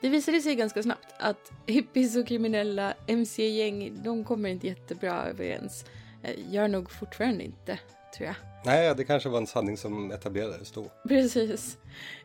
Det 0.00 0.08
visade 0.08 0.40
sig 0.40 0.54
ganska 0.54 0.82
snabbt 0.82 1.14
att 1.18 1.52
hippies 1.66 2.16
och 2.16 2.26
kriminella 2.26 2.94
mc-gäng, 3.06 4.02
de 4.04 4.24
kommer 4.24 4.48
inte 4.48 4.66
jättebra 4.66 5.24
överens. 5.24 5.84
Eh, 6.22 6.52
Gör 6.52 6.68
nog 6.68 6.90
fortfarande 6.90 7.44
inte, 7.44 7.78
tror 8.16 8.26
jag. 8.26 8.36
Nej, 8.64 8.94
det 8.96 9.04
kanske 9.04 9.28
var 9.28 9.38
en 9.38 9.46
sanning 9.46 9.76
som 9.76 10.10
etablerades 10.10 10.70
då. 10.72 10.84
Precis. 11.08 11.78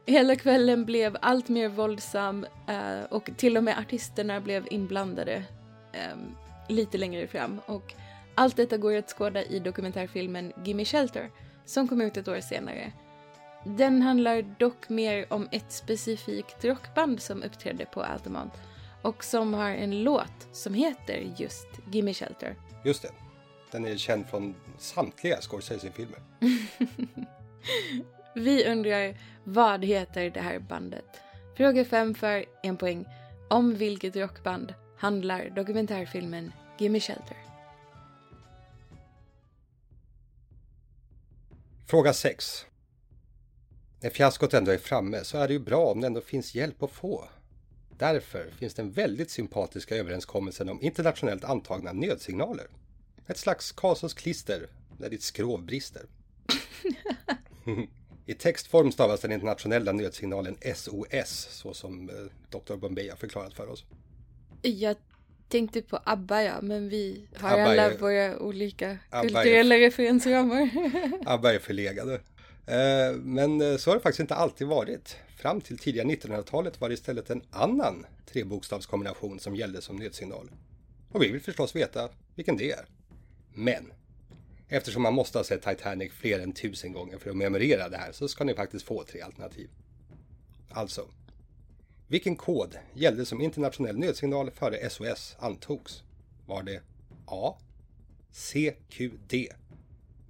Hela 0.06 0.36
kvällen 0.36 0.86
blev 0.86 1.18
allt 1.22 1.50
mer 1.50 1.70
våldsam 1.70 2.46
eh, 2.68 3.04
och 3.10 3.30
till 3.38 3.58
och 3.58 3.64
med 3.64 3.78
artisterna 3.80 4.42
blev 4.42 4.68
inblandade 4.72 5.44
eh, 5.94 6.18
lite 6.70 6.98
längre 6.98 7.28
fram. 7.28 7.62
Och 7.66 7.94
allt 8.36 8.56
detta 8.56 8.78
går 8.78 8.96
att 8.96 9.10
skåda 9.10 9.44
i 9.44 9.60
dokumentärfilmen 9.60 10.54
Gimme 10.64 10.86
Shelter 10.86 11.32
som 11.66 11.88
kom 11.88 12.02
ut 12.02 12.18
ett 12.18 12.28
år 12.28 12.40
senare. 12.40 12.92
Den 13.66 14.02
handlar 14.02 14.42
dock 14.60 14.90
mer 14.90 15.34
om 15.34 15.48
ett 15.52 15.72
specifikt 15.72 16.66
rockband 16.66 17.22
som 17.22 17.44
uppträdde 17.44 17.86
på 17.86 18.04
Altamont 18.04 18.54
och 19.02 19.24
som 19.24 19.54
har 19.54 19.70
en 19.70 20.04
låt 20.04 20.48
som 20.52 20.74
heter 20.74 21.34
just 21.38 21.68
Gimme 21.92 22.14
Shelter. 22.14 22.56
Just 22.86 23.02
det. 23.02 23.10
Den 23.72 23.86
är 23.86 23.98
känd 23.98 24.28
från 24.28 24.56
samtliga 24.78 25.42
Scorsese-filmer. 25.42 26.20
Vi 28.36 28.66
undrar 28.66 29.18
vad 29.44 29.86
heter 29.86 30.30
det 30.30 30.42
här 30.42 30.60
bandet? 30.60 31.22
Fråga 31.58 31.86
5 31.86 32.16
för 32.16 32.46
en 32.64 32.78
poäng. 32.78 33.06
Om 33.50 33.76
vilket 33.76 34.16
rockband 34.16 34.74
handlar 34.98 35.50
dokumentärfilmen 35.50 36.52
Gimme 36.80 37.00
Shelter? 37.00 37.38
Fråga 41.88 42.14
6. 42.14 42.66
När 44.02 44.10
fiaskot 44.10 44.54
ändå 44.54 44.72
är 44.72 44.78
framme 44.78 45.24
så 45.24 45.38
är 45.38 45.48
det 45.48 45.54
ju 45.54 45.60
bra 45.60 45.86
om 45.86 46.02
det 46.02 46.08
ändå 46.08 46.22
finns 46.22 46.56
hjälp 46.56 46.84
att 46.84 46.92
få. 46.92 47.30
Därför 47.98 48.52
finns 48.58 48.74
den 48.74 48.92
väldigt 48.92 49.32
sympatiska 49.32 49.96
överenskommelsen 49.96 50.70
om 50.70 50.82
internationellt 50.82 51.44
antagna 51.44 51.94
nödsignaler. 51.94 52.68
Ett 53.28 53.38
slags 53.38 53.72
Karlssons 53.72 54.14
klister 54.14 54.68
när 54.98 55.10
ditt 55.10 55.24
skrov 55.24 55.66
brister. 55.66 56.06
I 58.26 58.34
textform 58.34 58.92
stavas 58.92 59.22
den 59.22 59.32
internationella 59.32 59.92
nödsignalen 59.92 60.58
SOS, 60.76 61.48
så 61.52 61.74
som 61.74 62.10
eh, 62.10 62.16
Dr. 62.50 62.76
Bombay 62.76 63.10
har 63.10 63.18
förklarat 63.18 63.54
för 63.54 63.68
oss. 63.68 63.86
Jag 64.62 64.96
tänkte 65.50 65.82
på 65.82 66.00
ABBA 66.04 66.44
ja, 66.44 66.62
men 66.62 66.90
vi 66.90 67.28
har 67.36 67.50
ABBA 67.50 67.64
alla 67.64 67.92
är- 67.92 67.98
våra 67.98 68.40
olika 68.40 68.98
ABBA 69.10 69.26
är- 69.30 69.30
kulturella 69.44 69.76
referensramar. 69.76 70.70
ABBA 71.26 71.54
är 71.54 71.60
förlegade. 71.60 72.14
Eh, 72.66 73.16
Men 73.18 73.62
eh, 73.62 73.78
så 73.78 73.90
har 73.90 73.96
det 73.96 74.02
faktiskt 74.02 74.20
inte 74.20 74.36
alltid 74.36 74.68
varit. 74.68 75.16
Fram 75.38 75.62
till 75.62 75.78
tidiga 75.78 76.04
1900-talet 76.04 76.82
var 76.82 76.90
det 76.90 76.94
istället 76.94 77.30
en 77.30 77.42
annan 77.52 78.06
trebokstavskombination 78.26 79.40
som 79.40 79.56
gällde 79.56 79.82
som 79.82 79.96
nödsignal. 79.96 80.52
Och 81.12 81.24
vi 81.24 81.32
vill 81.32 81.42
förstås 81.42 81.76
veta 81.76 82.10
vilken 82.36 82.58
det 82.58 82.72
är. 82.72 82.86
Men 83.54 83.92
eftersom 84.68 85.04
man 85.04 85.14
måste 85.14 85.38
ha 85.40 85.44
sett 85.44 85.62
Titanic 85.62 86.12
fler 86.14 86.40
än 86.40 86.52
tusen 86.54 86.94
gånger 86.94 87.18
för 87.18 87.30
att 87.30 87.36
memorera 87.38 87.90
det 87.90 87.98
här 87.98 88.12
så 88.12 88.28
ska 88.28 88.44
ni 88.44 88.54
faktiskt 88.54 88.86
få 88.86 89.04
tre 89.04 89.22
alternativ. 89.22 89.70
Alltså, 90.70 91.06
vilken 92.10 92.36
kod 92.36 92.76
gällde 92.94 93.26
som 93.26 93.42
internationell 93.42 93.98
nödsignal 93.98 94.52
före 94.52 94.90
SOS 94.90 95.36
antogs? 95.40 96.04
Var 96.46 96.64
det 96.64 96.82
A. 97.26 97.58
CQD? 98.32 99.34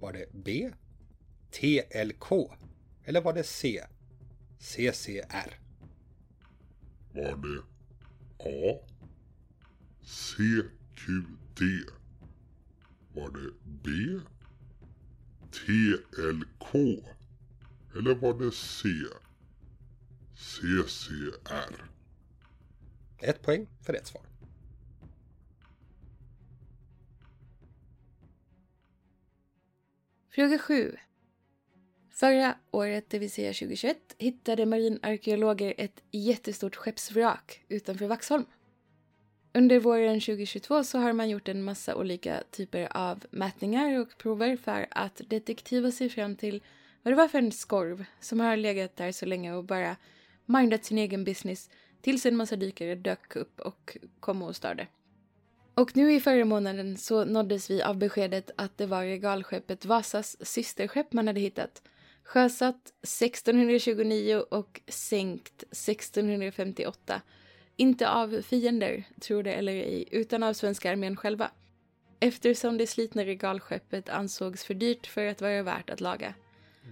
Var 0.00 0.12
det 0.12 0.26
B. 0.32 0.70
TLK? 1.50 2.50
Eller 3.04 3.20
var 3.20 3.32
det 3.32 3.44
C? 3.44 3.84
CCR? 4.58 5.58
Var 7.12 7.36
det 7.36 7.62
A. 8.38 8.78
CQD? 10.02 11.62
Var 13.14 13.30
det 13.30 13.52
B. 13.64 13.90
TLK? 15.50 16.74
Eller 17.96 18.14
var 18.14 18.44
det 18.44 18.54
C. 18.54 18.88
CCR? 20.40 21.84
Ett 23.18 23.42
poäng 23.42 23.66
för 23.82 23.92
rätt 23.92 24.06
svar. 24.06 24.22
Fråga 30.30 30.58
7. 30.58 30.96
Förra 32.10 32.54
året, 32.70 33.10
det 33.10 33.18
vill 33.18 33.30
säga 33.30 33.52
2021, 33.52 33.96
hittade 34.18 34.66
marinarkeologer 34.66 35.74
ett 35.78 36.02
jättestort 36.10 36.76
skeppsvrak 36.76 37.64
utanför 37.68 38.06
Vaxholm. 38.06 38.44
Under 39.54 39.80
våren 39.80 40.20
2022 40.20 40.84
så 40.84 40.98
har 40.98 41.12
man 41.12 41.30
gjort 41.30 41.48
en 41.48 41.62
massa 41.62 41.96
olika 41.96 42.42
typer 42.50 42.96
av 42.96 43.24
mätningar 43.30 44.00
och 44.00 44.18
prover 44.18 44.56
för 44.56 44.86
att 44.90 45.20
detektiva 45.26 45.90
sig 45.90 46.08
fram 46.08 46.36
till 46.36 46.62
vad 47.02 47.12
det 47.12 47.16
var 47.16 47.28
för 47.28 47.38
en 47.38 47.52
skorv 47.52 48.04
som 48.20 48.40
har 48.40 48.56
legat 48.56 48.96
där 48.96 49.12
så 49.12 49.26
länge 49.26 49.52
och 49.52 49.64
bara 49.64 49.96
mindat 50.50 50.84
sin 50.84 50.98
egen 50.98 51.24
business 51.24 51.70
tills 52.00 52.26
en 52.26 52.36
massa 52.36 52.56
dykare 52.56 52.94
dök 52.94 53.36
upp 53.36 53.60
och 53.60 53.96
kom 54.20 54.42
och 54.42 54.56
störde. 54.56 54.86
Och 55.74 55.96
nu 55.96 56.12
i 56.12 56.20
förra 56.20 56.44
månaden 56.44 56.96
så 56.96 57.24
nåddes 57.24 57.70
vi 57.70 57.82
av 57.82 57.98
beskedet 57.98 58.50
att 58.56 58.78
det 58.78 58.86
var 58.86 59.02
regalskeppet 59.02 59.84
Vasas 59.84 60.36
systerskepp 60.40 61.12
man 61.12 61.26
hade 61.26 61.40
hittat. 61.40 61.82
Sjösatt 62.24 62.92
1629 63.02 64.44
och 64.50 64.80
sänkt 64.88 65.62
1658. 65.62 67.22
Inte 67.76 68.10
av 68.10 68.42
fiender, 68.42 69.04
tror 69.20 69.42
det 69.42 69.52
eller 69.52 69.72
ej, 69.72 70.08
utan 70.10 70.42
av 70.42 70.52
svenska 70.52 70.90
armén 70.90 71.16
själva. 71.16 71.50
Eftersom 72.20 72.78
det 72.78 72.86
slitna 72.86 73.24
regalskeppet 73.24 74.08
ansågs 74.08 74.64
för 74.64 74.74
dyrt 74.74 75.06
för 75.06 75.26
att 75.26 75.40
vara 75.40 75.62
värt 75.62 75.90
att 75.90 76.00
laga. 76.00 76.34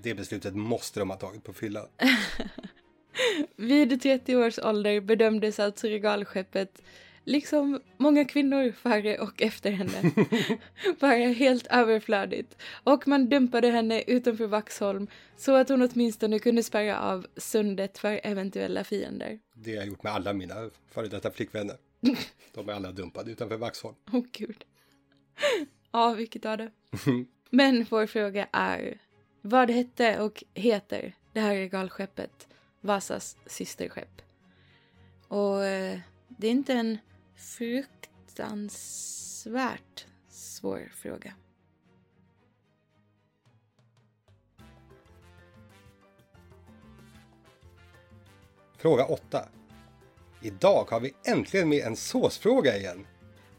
Det 0.02 0.14
beslutet 0.14 0.54
måste 0.54 1.00
de 1.00 1.10
ha 1.10 1.16
tagit 1.16 1.44
på 1.44 1.52
fylla. 1.52 1.88
Vid 3.56 4.02
30 4.02 4.36
års 4.36 4.58
ålder 4.58 5.00
bedömdes 5.00 5.60
alltså 5.60 5.86
regalskeppet, 5.86 6.82
liksom 7.24 7.80
många 7.96 8.24
kvinnor 8.24 8.72
före 8.72 9.18
och 9.18 9.42
efter 9.42 9.70
henne, 9.70 10.12
vara 10.98 11.14
helt 11.14 11.66
överflödigt. 11.66 12.56
Och 12.84 13.08
man 13.08 13.28
dumpade 13.28 13.70
henne 13.70 14.02
utanför 14.02 14.46
Vaxholm 14.46 15.06
så 15.36 15.54
att 15.54 15.68
hon 15.68 15.82
åtminstone 15.82 16.38
kunde 16.38 16.62
spärra 16.62 17.00
av 17.00 17.26
sundet 17.36 17.98
för 17.98 18.20
eventuella 18.22 18.84
fiender. 18.84 19.38
Det 19.54 19.70
har 19.70 19.76
jag 19.76 19.86
gjort 19.86 20.02
med 20.02 20.12
alla 20.12 20.32
mina 20.32 20.70
före 20.90 21.08
detta 21.08 21.30
flickvänner. 21.30 21.76
De 22.54 22.68
är 22.68 22.72
alla 22.72 22.92
dumpade 22.92 23.30
utanför 23.30 23.56
Vaxholm. 23.56 23.96
Åh 24.12 24.24
gud. 24.32 24.64
Ja, 25.92 26.14
vilket 26.14 26.46
av 26.46 26.58
det. 26.58 26.70
Men 27.50 27.86
vår 27.90 28.06
fråga 28.06 28.48
är, 28.52 28.98
vad 29.42 29.70
hette 29.70 30.20
och 30.20 30.44
heter 30.54 31.14
det 31.32 31.40
här 31.40 31.54
regalskeppet 31.54 32.48
Vasas 32.88 33.36
systerskepp. 33.46 34.22
Och 35.28 35.64
eh, 35.64 35.98
det 36.28 36.46
är 36.46 36.50
inte 36.50 36.72
en 36.72 36.98
fruktansvärt 37.36 40.06
svår 40.28 40.92
fråga. 40.94 41.34
Fråga 48.76 49.04
8. 49.04 49.48
Idag 50.42 50.86
har 50.90 51.00
vi 51.00 51.14
äntligen 51.24 51.68
med 51.68 51.78
en 51.78 51.96
såsfråga 51.96 52.76
igen. 52.76 53.06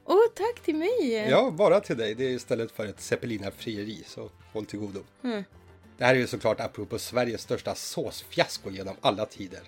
Åh, 0.05 0.15
oh, 0.15 0.33
tack 0.35 0.59
till 0.65 0.75
mig! 0.75 1.27
Ja, 1.29 1.51
bara 1.51 1.79
till 1.79 1.97
dig. 1.97 2.15
Det 2.15 2.23
är 2.23 2.29
istället 2.29 2.71
för 2.71 2.85
ett 2.85 3.01
zeppelinafrieri, 3.01 4.03
så 4.07 4.29
håll 4.53 4.65
till 4.65 4.79
godo. 4.79 5.03
Mm. 5.23 5.43
Det 5.99 6.05
här 6.05 6.15
är 6.15 6.19
ju 6.19 6.27
såklart 6.27 6.59
apropå 6.59 6.99
Sveriges 6.99 7.41
största 7.41 7.75
såsfiasko 7.75 8.69
genom 8.69 8.95
alla 9.01 9.25
tider. 9.25 9.61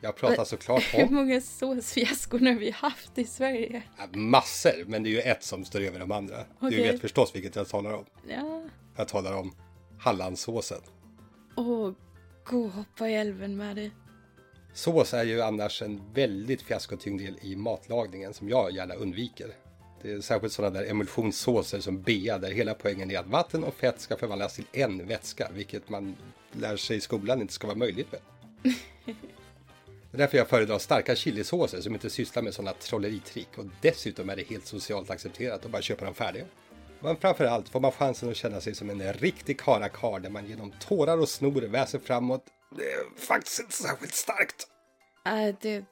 Jag 0.00 0.16
pratar 0.16 0.44
såklart 0.44 0.82
Hur 0.92 1.04
om 1.06 1.14
många 1.14 1.40
såsfiaskon 1.40 2.46
har 2.46 2.54
vi 2.54 2.70
haft 2.70 3.18
i 3.18 3.24
Sverige? 3.24 3.82
massor, 4.12 4.84
men 4.86 5.02
det 5.02 5.08
är 5.08 5.10
ju 5.10 5.20
ett 5.20 5.44
som 5.44 5.64
står 5.64 5.80
över 5.80 5.98
de 5.98 6.12
andra. 6.12 6.36
Du 6.36 6.66
Okej. 6.66 6.82
vet 6.92 7.00
förstås 7.00 7.34
vilket 7.34 7.56
jag 7.56 7.68
talar 7.68 7.92
om. 7.92 8.04
Ja. 8.28 8.62
Jag 8.96 9.08
talar 9.08 9.32
om 9.32 9.54
Hallandsåsen. 9.98 10.80
Åh, 11.56 11.92
gå 12.44 12.58
och 12.64 12.70
hoppa 12.70 13.08
i 13.08 13.14
älven 13.14 13.56
med 13.56 13.76
dig. 13.76 13.90
Sås 14.72 15.14
är 15.14 15.24
ju 15.24 15.42
annars 15.42 15.82
en 15.82 16.12
väldigt 16.14 16.62
fiaskotyngd 16.62 17.20
del 17.20 17.38
i 17.42 17.56
matlagningen 17.56 18.34
som 18.34 18.48
jag 18.48 18.72
gärna 18.72 18.94
undviker. 18.94 19.54
Är 20.06 20.20
särskilt 20.20 20.52
sådana 20.52 20.80
där 20.80 20.90
emulsionssåser 20.90 21.80
som 21.80 22.02
bea 22.02 22.38
där 22.38 22.50
hela 22.50 22.74
poängen 22.74 23.10
är 23.10 23.18
att 23.18 23.26
vatten 23.26 23.64
och 23.64 23.74
fett 23.74 24.00
ska 24.00 24.16
förvandlas 24.16 24.54
till 24.54 24.66
en 24.72 25.06
vätska, 25.06 25.50
vilket 25.54 25.88
man 25.88 26.16
lär 26.52 26.76
sig 26.76 26.96
i 26.96 27.00
skolan 27.00 27.40
inte 27.40 27.52
ska 27.52 27.66
vara 27.66 27.78
möjligt 27.78 28.12
med. 28.12 28.20
Det 30.10 30.16
är 30.16 30.18
därför 30.18 30.38
jag 30.38 30.48
föredrar 30.48 30.78
starka 30.78 31.16
chilisåser 31.16 31.80
som 31.80 31.94
inte 31.94 32.10
sysslar 32.10 32.42
med 32.42 32.54
sådana 32.54 32.72
trolleritrick 32.72 33.48
och 33.58 33.64
dessutom 33.80 34.30
är 34.30 34.36
det 34.36 34.42
helt 34.42 34.66
socialt 34.66 35.10
accepterat 35.10 35.64
att 35.64 35.70
bara 35.70 35.82
köpa 35.82 36.04
dem 36.04 36.14
färdiga. 36.14 36.44
Men 37.00 37.16
framförallt 37.16 37.68
får 37.68 37.80
man 37.80 37.92
chansen 37.92 38.30
att 38.30 38.36
känna 38.36 38.60
sig 38.60 38.74
som 38.74 38.90
en 38.90 39.12
riktig 39.12 39.60
karakar 39.60 40.20
där 40.20 40.30
man 40.30 40.46
genom 40.46 40.72
tårar 40.80 41.18
och 41.18 41.28
snor 41.28 41.60
väser 41.60 41.98
framåt. 41.98 42.44
Det 42.76 42.82
är 42.82 43.26
faktiskt 43.26 43.60
inte 43.60 43.72
särskilt 43.72 44.14
starkt. 44.14 44.66
Äh, 45.26 45.54
det, 45.60 45.84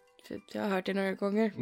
jag 0.53 0.63
har 0.63 0.69
hört 0.69 0.87
det 0.87 0.95
några 0.95 1.13
gånger. 1.13 1.53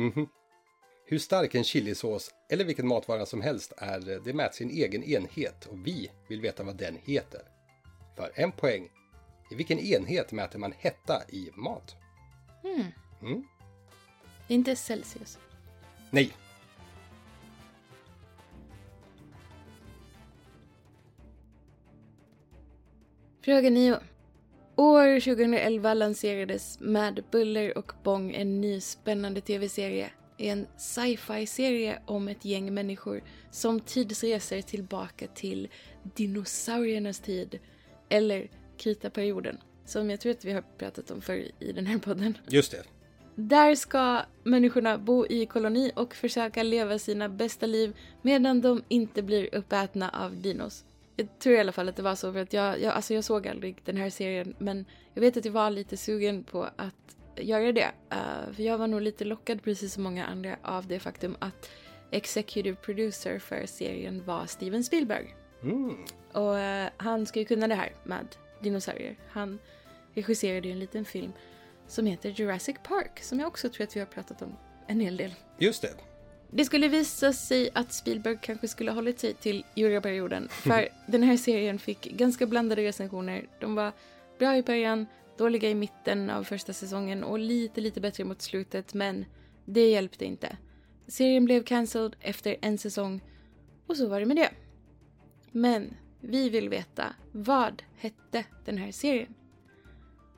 Hur 1.12 1.19
stark 1.19 1.54
en 1.54 1.64
chilisås 1.64 2.31
eller 2.50 2.64
vilken 2.64 2.88
matvara 2.88 3.26
som 3.26 3.40
helst 3.40 3.73
är, 3.76 4.21
det 4.25 4.33
mäts 4.33 4.61
i 4.61 4.64
en 4.64 4.71
egen 4.71 5.04
enhet 5.04 5.66
och 5.66 5.87
vi 5.87 6.11
vill 6.28 6.40
veta 6.40 6.62
vad 6.62 6.76
den 6.76 6.99
heter. 7.04 7.40
För 8.16 8.33
en 8.35 8.52
poäng, 8.52 8.88
i 9.50 9.54
vilken 9.54 9.78
enhet 9.78 10.33
mäter 10.33 10.59
man 10.59 10.73
hetta 10.78 11.23
i 11.28 11.50
mat? 11.54 11.97
Det 14.49 14.54
är 14.54 14.54
inte 14.54 14.76
Celsius. 14.76 15.38
Nej, 16.11 16.33
Fråga 23.45 23.71
9. 23.71 23.97
År 24.76 25.21
2011 25.21 25.95
lanserades 25.95 26.81
med 26.81 27.25
buller 27.31 27.78
och 27.78 27.92
bång 28.02 28.33
en 28.35 28.61
ny 28.61 28.81
spännande 28.81 29.40
tv-serie. 29.40 30.11
En 30.39 30.67
sci-fi-serie 30.77 31.99
om 32.07 32.29
ett 32.29 32.45
gäng 32.45 32.75
människor 32.75 33.23
som 33.51 33.81
tidsreser 33.81 34.62
tillbaka 34.62 35.27
till 35.27 35.69
dinosauriernas 36.03 37.21
tid. 37.21 37.59
Eller 38.09 38.51
kritaperioden, 38.77 39.59
som 39.85 40.11
jag 40.11 40.21
tror 40.21 40.33
att 40.33 40.45
vi 40.45 40.53
har 40.53 40.65
pratat 40.79 41.11
om 41.11 41.21
förr 41.23 41.51
i 41.59 41.73
den 41.73 41.87
här 41.87 41.99
podden. 41.99 42.39
just 42.49 42.71
det. 42.73 42.83
Där 43.35 43.75
ska 43.75 44.21
människorna 44.43 44.99
bo 44.99 45.27
i 45.27 45.47
koloni 45.47 45.93
och 45.97 46.15
försöka 46.15 46.62
leva 46.62 46.99
sina 46.99 47.29
bästa 47.29 47.67
liv 47.67 47.97
medan 48.23 48.61
de 48.61 48.83
inte 48.89 49.23
blir 49.23 49.55
uppätna 49.55 50.09
av 50.09 50.37
dinos. 50.37 50.85
Jag 51.17 51.39
tror 51.39 51.55
i 51.55 51.61
alla 51.61 51.73
fall 51.73 51.89
att 51.89 51.97
det 51.97 52.03
var 52.03 52.15
så 52.15 52.33
för 52.33 52.41
att 52.41 52.53
jag, 52.53 52.81
jag, 52.81 52.95
alltså 52.95 53.15
jag 53.15 53.25
såg 53.25 53.49
aldrig 53.49 53.77
den 53.85 53.97
här 53.97 54.11
serien 54.11 54.55
men 54.59 54.85
jag 55.15 55.21
vet 55.21 55.37
att 55.37 55.45
jag 55.45 55.53
var 55.53 55.71
lite 55.71 55.97
sugen 55.97 56.45
på 56.45 56.69
att 56.77 57.17
göra 57.37 57.73
det. 57.73 57.91
Uh, 58.12 58.53
för 58.55 58.62
jag 58.62 58.79
var 58.79 58.87
nog 58.87 59.01
lite 59.01 59.25
lockad 59.25 59.62
precis 59.62 59.95
som 59.95 60.03
många 60.03 60.27
andra 60.27 60.57
av 60.62 60.87
det 60.87 61.01
faktum 61.01 61.37
att 61.39 61.71
executive 62.11 62.77
producer 62.77 63.39
för 63.39 63.67
serien 63.67 64.25
var 64.25 64.47
Steven 64.47 64.85
Spielberg. 64.85 65.35
Mm. 65.62 65.97
Och 66.33 66.59
eh, 66.59 66.89
han 66.97 67.26
ska 67.26 67.39
ju 67.39 67.45
kunna 67.45 67.69
det 67.69 67.75
här 67.75 67.93
med 68.04 68.26
dinosaurier. 68.61 69.17
Han 69.28 69.59
regisserade 70.15 70.69
ju 70.69 70.73
en 70.73 70.78
liten 70.78 71.04
film 71.04 71.33
som 71.87 72.06
heter 72.06 72.30
Jurassic 72.30 72.76
Park 72.83 73.23
som 73.23 73.41
jag 73.41 73.49
också 73.49 73.69
tror 73.69 73.85
att 73.85 73.97
vi 73.97 74.00
har 74.00 74.06
pratat 74.06 74.43
om 74.43 74.56
en 74.87 75.00
hel 75.00 75.17
del. 75.17 75.35
Just 75.59 75.83
det. 75.83 75.95
Det 76.50 76.65
skulle 76.65 76.89
visa 76.89 77.33
sig 77.33 77.71
att 77.75 77.93
Spielberg 77.93 78.39
kanske 78.43 78.69
skulle 78.69 78.91
ha 78.91 78.95
hållit 78.95 79.21
sig 79.21 79.35
till 79.35 79.65
Juryperioden 79.75 80.49
för 80.49 80.89
den 81.06 81.23
här 81.23 81.37
serien 81.37 81.78
fick 81.78 82.02
ganska 82.04 82.47
blandade 82.47 82.83
recensioner. 82.83 83.47
De 83.61 83.75
var 83.75 83.93
bra 84.39 84.56
i 84.56 84.63
början, 84.63 85.06
dåliga 85.43 85.71
i 85.71 85.75
mitten 85.75 86.31
av 86.31 86.45
första 86.45 86.73
säsongen 86.73 87.25
och 87.25 87.39
lite, 87.39 87.81
lite 87.81 88.00
bättre 88.00 88.25
mot 88.25 88.43
slutet 88.43 88.95
men 88.95 89.25
det 89.65 89.91
hjälpte 89.91 90.25
inte. 90.25 90.57
Serien 91.07 91.45
blev 91.45 91.63
cancelled 91.63 92.17
efter 92.21 92.57
en 92.61 92.78
säsong 92.78 93.21
och 93.87 93.97
så 93.97 94.09
var 94.09 94.21
det 94.21 94.26
med 94.26 94.37
det. 94.37 94.50
Men 95.50 95.95
vi 96.21 96.49
vill 96.49 96.69
veta 96.69 97.15
vad 97.33 97.83
hette 97.97 98.45
den 98.65 98.78
här 98.78 98.93
serien? 98.93 99.35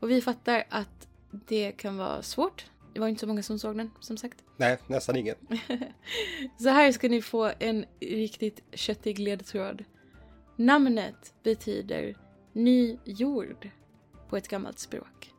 Och 0.01 0.11
vi 0.11 0.21
fattar 0.21 0.64
att 0.69 1.09
det 1.31 1.73
kan 1.73 1.97
vara 1.97 2.23
svårt. 2.23 2.67
Det 2.95 3.01
var 3.01 3.09
inte 3.09 3.21
så 3.21 3.27
många 3.27 3.43
som 3.43 3.59
såg 3.59 3.77
den, 3.77 3.90
som 4.01 4.17
sagt. 4.17 4.45
Nej, 4.57 4.79
nästan 4.87 5.17
ingen. 5.17 5.37
Så 6.59 6.69
här 6.69 6.93
ska 6.93 7.09
ni 7.09 7.23
få 7.23 7.53
en 7.59 7.85
riktigt 8.01 8.62
köttig 8.73 9.19
ledtråd. 9.19 9.85
Namnet 10.57 11.35
betyder 11.43 12.14
ny 12.53 12.99
jord 13.05 13.71
på 14.29 14.37
ett 14.37 14.49
gammalt 14.49 14.79
språk. 14.79 15.35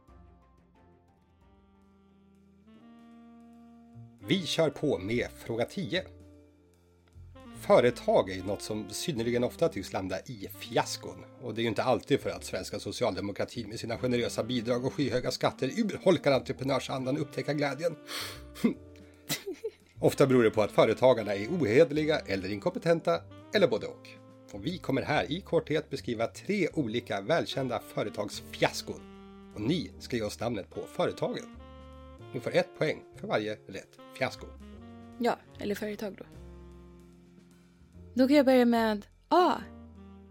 Vi 4.28 4.45
kör 4.45 4.69
på 4.69 5.00
med 5.00 5.28
fråga 5.45 5.65
10. 5.65 6.04
Företag 7.62 8.30
är 8.30 8.36
ju 8.36 8.43
något 8.43 8.62
som 8.62 8.86
synnerligen 8.89 9.43
ofta 9.43 9.69
tycks 9.69 9.93
landa 9.93 10.19
i 10.19 10.48
fiaskon. 10.60 11.26
Och 11.41 11.54
det 11.54 11.62
är 11.62 11.63
ju 11.63 11.69
inte 11.69 11.84
alltid 11.84 12.19
för 12.19 12.30
att 12.30 12.43
svenska 12.43 12.80
socialdemokratin 12.80 13.69
med 13.69 13.80
sina 13.80 13.98
generösa 13.98 14.43
bidrag 14.43 14.86
och 14.86 14.93
skyhöga 14.93 15.32
skatter 15.32 15.67
urholkar 15.80 16.32
entreprenörsandan 16.32 17.15
och 17.15 17.21
upptäcka 17.21 17.54
glädjen. 17.54 17.95
ofta 20.00 20.28
beror 20.28 20.43
det 20.43 20.52
på 20.52 20.62
att 20.62 20.71
företagarna 20.71 21.36
är 21.36 21.48
ohederliga 21.48 22.19
eller 22.19 22.52
inkompetenta, 22.52 23.21
eller 23.54 23.67
både 23.67 23.88
och. 23.88 24.24
Och 24.51 24.65
vi 24.65 24.77
kommer 24.77 25.01
här 25.01 25.31
i 25.31 25.41
korthet 25.41 25.89
beskriva 25.89 26.27
tre 26.27 26.67
olika 26.73 27.21
välkända 27.21 27.79
företagsfiaskon. 27.79 29.01
Och 29.55 29.62
ni 29.62 29.91
ska 29.99 30.17
ge 30.17 30.23
oss 30.23 30.39
namnet 30.39 30.69
på 30.69 30.81
företagen. 30.81 31.55
Ni 32.34 32.39
får 32.39 32.55
ett 32.55 32.77
poäng 32.77 33.03
för 33.15 33.27
varje 33.27 33.58
rätt 33.67 33.99
fiasko. 34.17 34.47
Ja, 35.19 35.38
eller 35.60 35.75
företag 35.75 36.15
då. 36.17 36.23
Då 38.13 38.27
kan 38.27 38.38
jag 38.38 38.45
börja 38.45 38.65
med 38.65 39.05
A. 39.29 39.53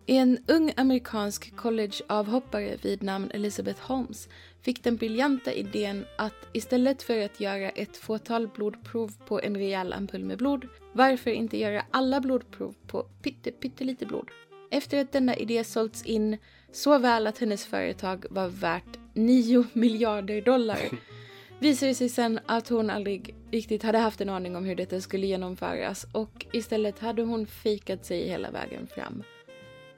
En 0.06 0.44
ung 0.48 0.72
amerikansk 0.76 1.56
collegeavhoppare 1.56 2.76
vid 2.82 3.02
namn 3.02 3.30
Elizabeth 3.30 3.80
Holmes 3.80 4.28
fick 4.64 4.84
den 4.84 4.96
briljanta 4.96 5.52
idén 5.52 6.04
att 6.16 6.48
istället 6.52 7.02
för 7.02 7.18
att 7.18 7.40
göra 7.40 7.70
ett 7.70 7.96
fåtal 7.96 8.48
blodprov 8.48 9.12
på 9.26 9.40
en 9.40 9.56
rejäl 9.56 9.92
ampull 9.92 10.24
med 10.24 10.38
blod, 10.38 10.68
varför 10.92 11.30
inte 11.30 11.58
göra 11.58 11.84
alla 11.90 12.20
blodprov 12.20 12.74
på 12.86 13.02
pytte, 13.22 13.50
pyttelite 13.50 14.06
blod? 14.06 14.28
Efter 14.70 15.00
att 15.00 15.12
denna 15.12 15.36
idé 15.36 15.64
sålts 15.64 16.02
in 16.02 16.38
så 16.72 16.98
väl 16.98 17.26
att 17.26 17.38
hennes 17.38 17.66
företag 17.66 18.24
var 18.30 18.48
värt 18.48 18.98
9 19.12 19.64
miljarder 19.72 20.42
dollar 20.42 20.80
visade 21.58 21.90
det 21.90 21.94
sig 21.94 22.08
sen 22.08 22.40
att 22.46 22.68
hon 22.68 22.90
aldrig 22.90 23.34
riktigt 23.50 23.82
hade 23.82 23.98
haft 23.98 24.20
en 24.20 24.28
aning 24.28 24.56
om 24.56 24.64
hur 24.64 24.76
detta 24.76 25.00
skulle 25.00 25.26
genomföras 25.26 26.06
och 26.12 26.46
istället 26.52 26.98
hade 26.98 27.22
hon 27.22 27.46
fikat 27.46 28.06
sig 28.06 28.28
hela 28.28 28.50
vägen 28.50 28.86
fram. 28.86 29.22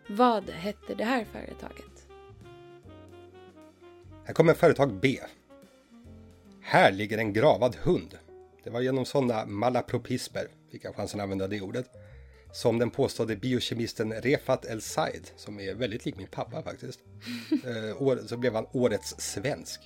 Vad 0.09 0.50
hette 0.50 0.94
det 0.94 1.05
här 1.05 1.26
företaget? 1.33 1.95
Här 4.26 4.34
kommer 4.34 4.54
företag 4.54 4.92
B. 5.00 5.18
Här 6.62 6.92
ligger 6.92 7.18
en 7.18 7.32
gravad 7.32 7.76
hund. 7.76 8.18
Det 8.64 8.70
var 8.70 8.80
genom 8.80 9.04
sådana 9.04 9.46
malapropismer, 9.46 10.48
fick 10.70 10.84
jag 10.84 10.94
chansen 10.94 11.20
att 11.20 11.24
använda 11.24 11.48
det 11.48 11.60
ordet, 11.60 11.86
som 12.52 12.78
den 12.78 12.90
påstådde 12.90 13.36
biokemisten 13.36 14.12
Refat 14.12 14.64
El 14.64 14.80
Said, 14.80 15.30
som 15.36 15.60
är 15.60 15.74
väldigt 15.74 16.04
lik 16.04 16.16
min 16.16 16.26
pappa 16.26 16.62
faktiskt, 16.62 17.00
eh, 17.50 18.26
så 18.26 18.36
blev 18.36 18.54
han 18.54 18.66
årets 18.72 19.14
svensk. 19.18 19.80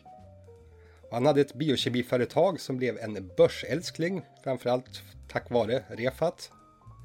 Och 1.03 1.15
han 1.15 1.27
hade 1.27 1.41
ett 1.41 1.55
biokemiföretag 1.55 2.61
som 2.61 2.77
blev 2.77 2.99
en 2.99 3.31
börsälskling, 3.37 4.23
framförallt 4.45 5.03
tack 5.29 5.51
vare 5.51 5.85
Refat. 5.89 6.51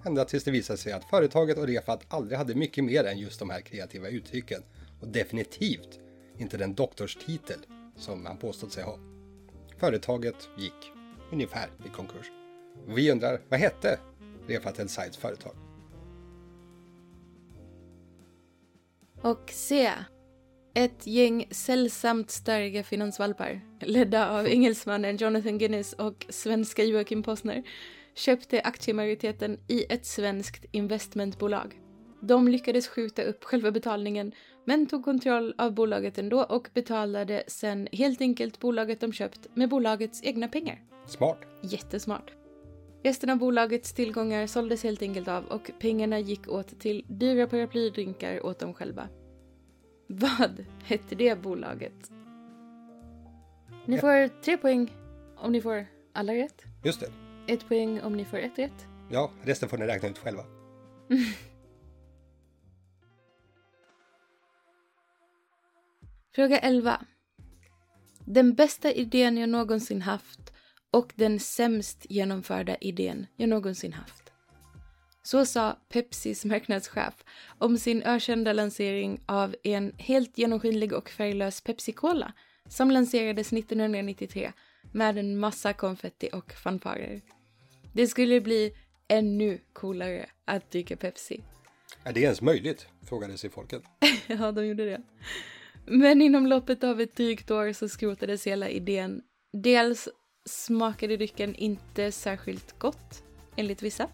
Ända 0.05 0.25
tills 0.25 0.43
det 0.43 0.51
visade 0.51 0.77
sig 0.77 0.93
att 0.93 1.09
företaget 1.09 1.57
och 1.57 1.67
Refat 1.67 2.01
aldrig 2.07 2.37
hade 2.37 2.55
mycket 2.55 2.83
mer 2.83 3.03
än 3.03 3.19
just 3.19 3.39
de 3.39 3.49
här 3.49 3.61
kreativa 3.61 4.07
uttrycken. 4.07 4.63
Och 5.01 5.07
definitivt 5.07 5.99
inte 6.37 6.57
den 6.57 6.75
doktorstitel 6.75 7.59
som 7.95 8.25
han 8.25 8.37
påstått 8.37 8.71
sig 8.71 8.83
ha. 8.83 8.99
Företaget 9.77 10.49
gick 10.57 10.91
ungefär 11.31 11.69
i 11.85 11.89
konkurs. 11.89 12.31
Vi 12.87 13.11
undrar, 13.11 13.41
vad 13.49 13.59
hette 13.59 13.99
Refat 14.47 14.79
El 14.79 14.89
Saids 14.89 15.17
företag? 15.17 15.55
Och 19.21 19.51
C. 19.51 19.91
Ett 20.73 21.07
gäng 21.07 21.47
sällsamt 21.51 22.31
störiga 22.31 22.83
finansvalpar, 22.83 23.61
ledda 23.79 24.29
av 24.29 24.47
engelsmannen 24.47 25.17
Jonathan 25.17 25.57
Guinness 25.57 25.93
och 25.93 26.25
svenska 26.29 26.83
Joakim 26.83 27.23
Posner, 27.23 27.63
köpte 28.15 28.61
aktiemajoriteten 28.61 29.59
i 29.67 29.85
ett 29.89 30.05
svenskt 30.05 30.65
investmentbolag. 30.71 31.79
De 32.27 32.47
lyckades 32.47 32.87
skjuta 32.87 33.23
upp 33.23 33.43
själva 33.43 33.71
betalningen 33.71 34.31
men 34.63 34.85
tog 34.85 35.05
kontroll 35.05 35.53
av 35.57 35.73
bolaget 35.73 36.17
ändå 36.17 36.43
och 36.43 36.69
betalade 36.73 37.43
sen 37.47 37.87
helt 37.91 38.21
enkelt 38.21 38.59
bolaget 38.59 38.99
de 38.99 39.13
köpt 39.13 39.47
med 39.53 39.69
bolagets 39.69 40.23
egna 40.23 40.47
pengar. 40.47 40.83
Smart. 41.07 41.37
Jättesmart. 41.61 42.31
Resten 43.03 43.29
av 43.29 43.37
bolagets 43.37 43.93
tillgångar 43.93 44.47
såldes 44.47 44.83
helt 44.83 45.01
enkelt 45.01 45.27
av 45.27 45.45
och 45.45 45.71
pengarna 45.79 46.19
gick 46.19 46.47
åt 46.47 46.79
till 46.79 47.05
dyra 47.07 47.47
paraplydrinkar 47.47 48.45
åt 48.45 48.59
dem 48.59 48.73
själva. 48.73 49.07
Vad 50.07 50.65
hette 50.83 51.15
det 51.15 51.41
bolaget? 51.41 52.11
Ni 53.85 53.97
får 53.97 54.41
tre 54.41 54.57
poäng 54.57 54.93
om 55.37 55.51
ni 55.51 55.61
får 55.61 55.85
alla 56.13 56.33
rätt. 56.33 56.63
Just 56.83 56.99
det. 56.99 57.11
Ett 57.53 57.67
poäng 57.67 58.01
om 58.01 58.17
ni 58.17 58.25
får 58.25 58.37
ett 58.37 58.59
rätt. 58.59 58.87
Ja, 59.11 59.31
resten 59.41 59.69
får 59.69 59.77
ni 59.77 59.85
räkna 59.85 60.09
ut 60.09 60.17
själva. 60.17 60.43
Fråga 66.35 66.59
11. 66.59 67.05
Den 68.25 68.53
bästa 68.53 68.91
idén 68.91 69.37
jag 69.37 69.49
någonsin 69.49 70.01
haft 70.01 70.53
och 70.91 71.13
den 71.15 71.39
sämst 71.39 72.05
genomförda 72.09 72.75
idén 72.75 73.27
jag 73.35 73.49
någonsin 73.49 73.93
haft. 73.93 74.31
Så 75.23 75.45
sa 75.45 75.77
Pepsis 75.89 76.45
marknadschef 76.45 77.13
om 77.57 77.77
sin 77.77 78.03
ökända 78.03 78.53
lansering 78.53 79.19
av 79.25 79.55
en 79.63 79.93
helt 79.97 80.37
genomskinlig 80.37 80.93
och 80.93 81.09
färglös 81.09 81.61
Pepsi 81.61 81.91
Cola 81.91 82.33
som 82.69 82.91
lanserades 82.91 83.53
1993 83.53 84.51
med 84.91 85.17
en 85.17 85.39
massa 85.39 85.73
konfetti 85.73 86.29
och 86.33 86.53
fanfarer. 86.53 87.21
Det 87.93 88.07
skulle 88.07 88.41
bli 88.41 88.73
ännu 89.07 89.59
coolare 89.73 90.25
att 90.45 90.71
dricka 90.71 90.95
Pepsi. 90.95 91.43
Är 92.03 92.13
det 92.13 92.21
ens 92.21 92.41
möjligt? 92.41 92.87
Frågade 93.09 93.37
sig 93.37 93.49
folket. 93.49 93.83
Ja, 94.27 94.51
de 94.51 94.67
gjorde 94.67 94.85
det. 94.85 95.01
Men 95.85 96.21
inom 96.21 96.47
loppet 96.47 96.83
av 96.83 97.01
ett 97.01 97.15
drygt 97.15 97.51
år 97.51 97.73
så 97.73 97.89
skrotades 97.89 98.47
hela 98.47 98.69
idén. 98.69 99.21
Dels 99.53 100.09
smakade 100.45 101.17
drycken 101.17 101.55
inte 101.55 102.11
särskilt 102.11 102.79
gott, 102.79 103.23
enligt 103.55 103.83
vissa. 103.83 104.07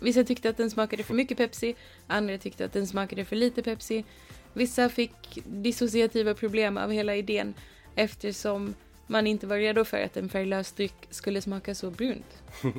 Vissa 0.00 0.24
tyckte 0.24 0.50
att 0.50 0.56
den 0.56 0.70
smakade 0.70 1.02
för 1.02 1.14
mycket 1.14 1.38
Pepsi, 1.38 1.74
andra 2.06 2.38
tyckte 2.38 2.64
att 2.64 2.72
den 2.72 2.86
smakade 2.86 3.24
för 3.24 3.36
lite 3.36 3.62
Pepsi. 3.62 4.04
Vissa 4.52 4.88
fick 4.88 5.38
dissociativa 5.44 6.34
problem 6.34 6.76
av 6.76 6.90
hela 6.90 7.16
idén 7.16 7.54
eftersom 7.94 8.74
man 9.06 9.26
inte 9.26 9.46
var 9.46 9.56
redo 9.56 9.84
för 9.84 10.02
att 10.02 10.16
en 10.16 10.28
färglös 10.28 10.72
dryck 10.72 11.06
skulle 11.10 11.40
smaka 11.40 11.74
så 11.74 11.90
brunt. 11.90 12.42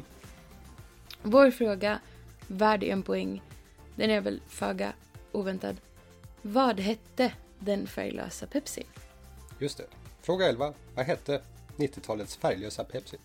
Vår 1.22 1.52
fråga, 1.52 2.00
värd 2.48 2.84
en 2.84 3.04
poäng, 3.04 3.42
den 3.96 4.10
är 4.10 4.22
väl 4.22 4.42
föga 4.48 4.94
oväntad. 5.32 5.76
Vad 6.42 6.80
hette 6.80 7.32
den 7.66 7.88
färglösa 7.88 8.48
Pepsi? 8.48 8.84
Just 9.60 9.78
det. 9.78 9.86
Fråga 10.22 10.46
11. 10.46 10.74
Vad 10.96 11.06
hette 11.06 11.42
90-talets 11.78 12.36
färglösa 12.36 12.84
Pepsi? 12.84 13.18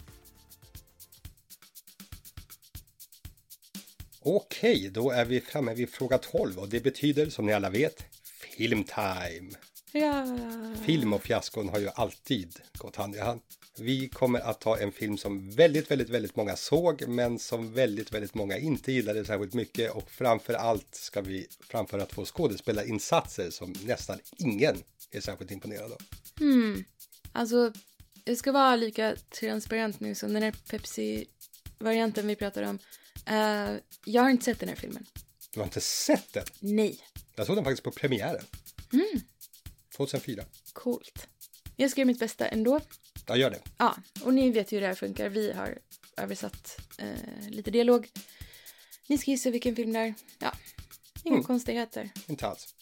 Okej, 4.23 4.91
då 4.91 5.11
är 5.11 5.25
vi 5.25 5.41
framme 5.41 5.75
vid 5.75 5.91
fråga 5.91 6.19
12 6.19 6.59
och 6.59 6.69
det 6.69 6.81
betyder 6.81 7.31
som 7.31 7.47
ni 7.47 7.53
alla 7.53 7.71
vet 7.71 8.05
filmtime. 8.57 9.51
Ja. 9.93 10.27
Film 10.87 11.13
och 11.13 11.23
fiaskon 11.23 11.69
har 11.69 11.79
ju 11.79 11.89
alltid 11.95 12.61
gått 12.79 12.97
hand 12.97 13.17
i 13.17 13.19
hand. 13.19 13.41
Vi 13.79 14.09
kommer 14.09 14.41
att 14.41 14.61
ta 14.61 14.79
en 14.79 14.93
film 14.93 15.19
som 15.19 15.51
väldigt, 15.51 15.91
väldigt, 15.91 16.09
väldigt 16.09 16.37
många 16.37 16.57
såg 16.57 17.09
men 17.09 17.39
som 17.39 17.73
väldigt, 17.73 18.13
väldigt 18.13 18.35
många 18.35 18.59
inte 18.59 18.93
gillade 18.93 19.25
särskilt 19.25 19.55
mycket 19.55 19.93
och 19.93 20.11
framför 20.11 20.55
allt 20.55 20.95
ska 20.95 21.21
vi 21.21 21.47
framföra 21.61 22.07
två 22.07 22.25
skådespelarinsatser 22.25 23.51
som 23.51 23.75
nästan 23.85 24.19
ingen 24.37 24.83
är 25.11 25.21
särskilt 25.21 25.51
imponerad 25.51 25.93
av. 25.93 25.99
Hmm. 26.39 26.85
Alltså, 27.33 27.73
jag 28.25 28.37
ska 28.37 28.53
vara 28.53 28.77
lika 28.77 29.17
transparent 29.41 30.01
nu 30.01 30.15
som 30.15 30.33
den 30.33 30.43
här 30.43 30.55
Pepsi-varianten 30.71 32.27
vi 32.27 32.37
pratar 32.37 32.63
om. 32.63 32.79
Eh, 33.27 33.81
jag 34.05 34.23
har 34.23 34.31
inte 34.31 34.45
sett 34.45 34.61
den 34.61 34.69
här 34.69 34.77
filmen. 34.77 35.07
Du 35.53 35.61
har 35.61 35.65
inte 35.65 35.81
sett 35.81 36.33
den? 36.33 36.45
Nej. 36.61 36.99
Jag 37.35 37.47
såg 37.47 37.57
den 37.57 37.65
faktiskt 37.65 37.83
på 37.83 37.91
premiären. 37.91 38.45
2004. 39.97 40.45
Coolt. 40.73 41.29
Jag 41.77 41.91
ska 41.91 42.01
göra 42.01 42.07
mitt 42.07 42.19
bästa 42.19 42.49
ändå. 42.49 42.81
Jag 43.31 43.39
gör 43.39 43.51
det. 43.51 43.61
Ja, 43.79 43.97
och 44.25 44.35
ni 44.35 44.51
vet 44.51 44.73
ju 44.73 44.77
hur 44.77 44.81
det 44.81 44.87
här 44.87 44.95
funkar. 44.95 45.29
Vi 45.29 45.53
har 45.53 45.79
översatt 46.17 46.81
eh, 46.99 47.49
lite 47.51 47.71
dialog. 47.71 48.09
Ni 49.09 49.19
ska 49.19 49.31
gissa 49.31 49.51
vilken 49.51 49.77
film 49.77 49.93
det 49.93 49.99
är. 49.99 50.15
Ja, 50.39 50.53
inga 51.25 51.35
Mm. 51.35 51.45
konstigheter. 51.45 52.11
Inte 52.27 52.47
alls. 52.47 52.75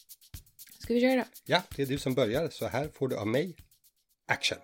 Ska 0.78 0.94
vi 0.94 1.00
köra? 1.00 1.24
Ja, 1.44 1.62
det 1.76 1.82
är 1.82 1.86
du 1.86 1.98
som 1.98 2.14
börjar 2.14 2.48
så 2.48 2.66
här 2.66 2.88
får 2.88 3.08
du 3.08 3.16
av 3.16 3.26
mig 3.26 3.56
action. 4.26 4.58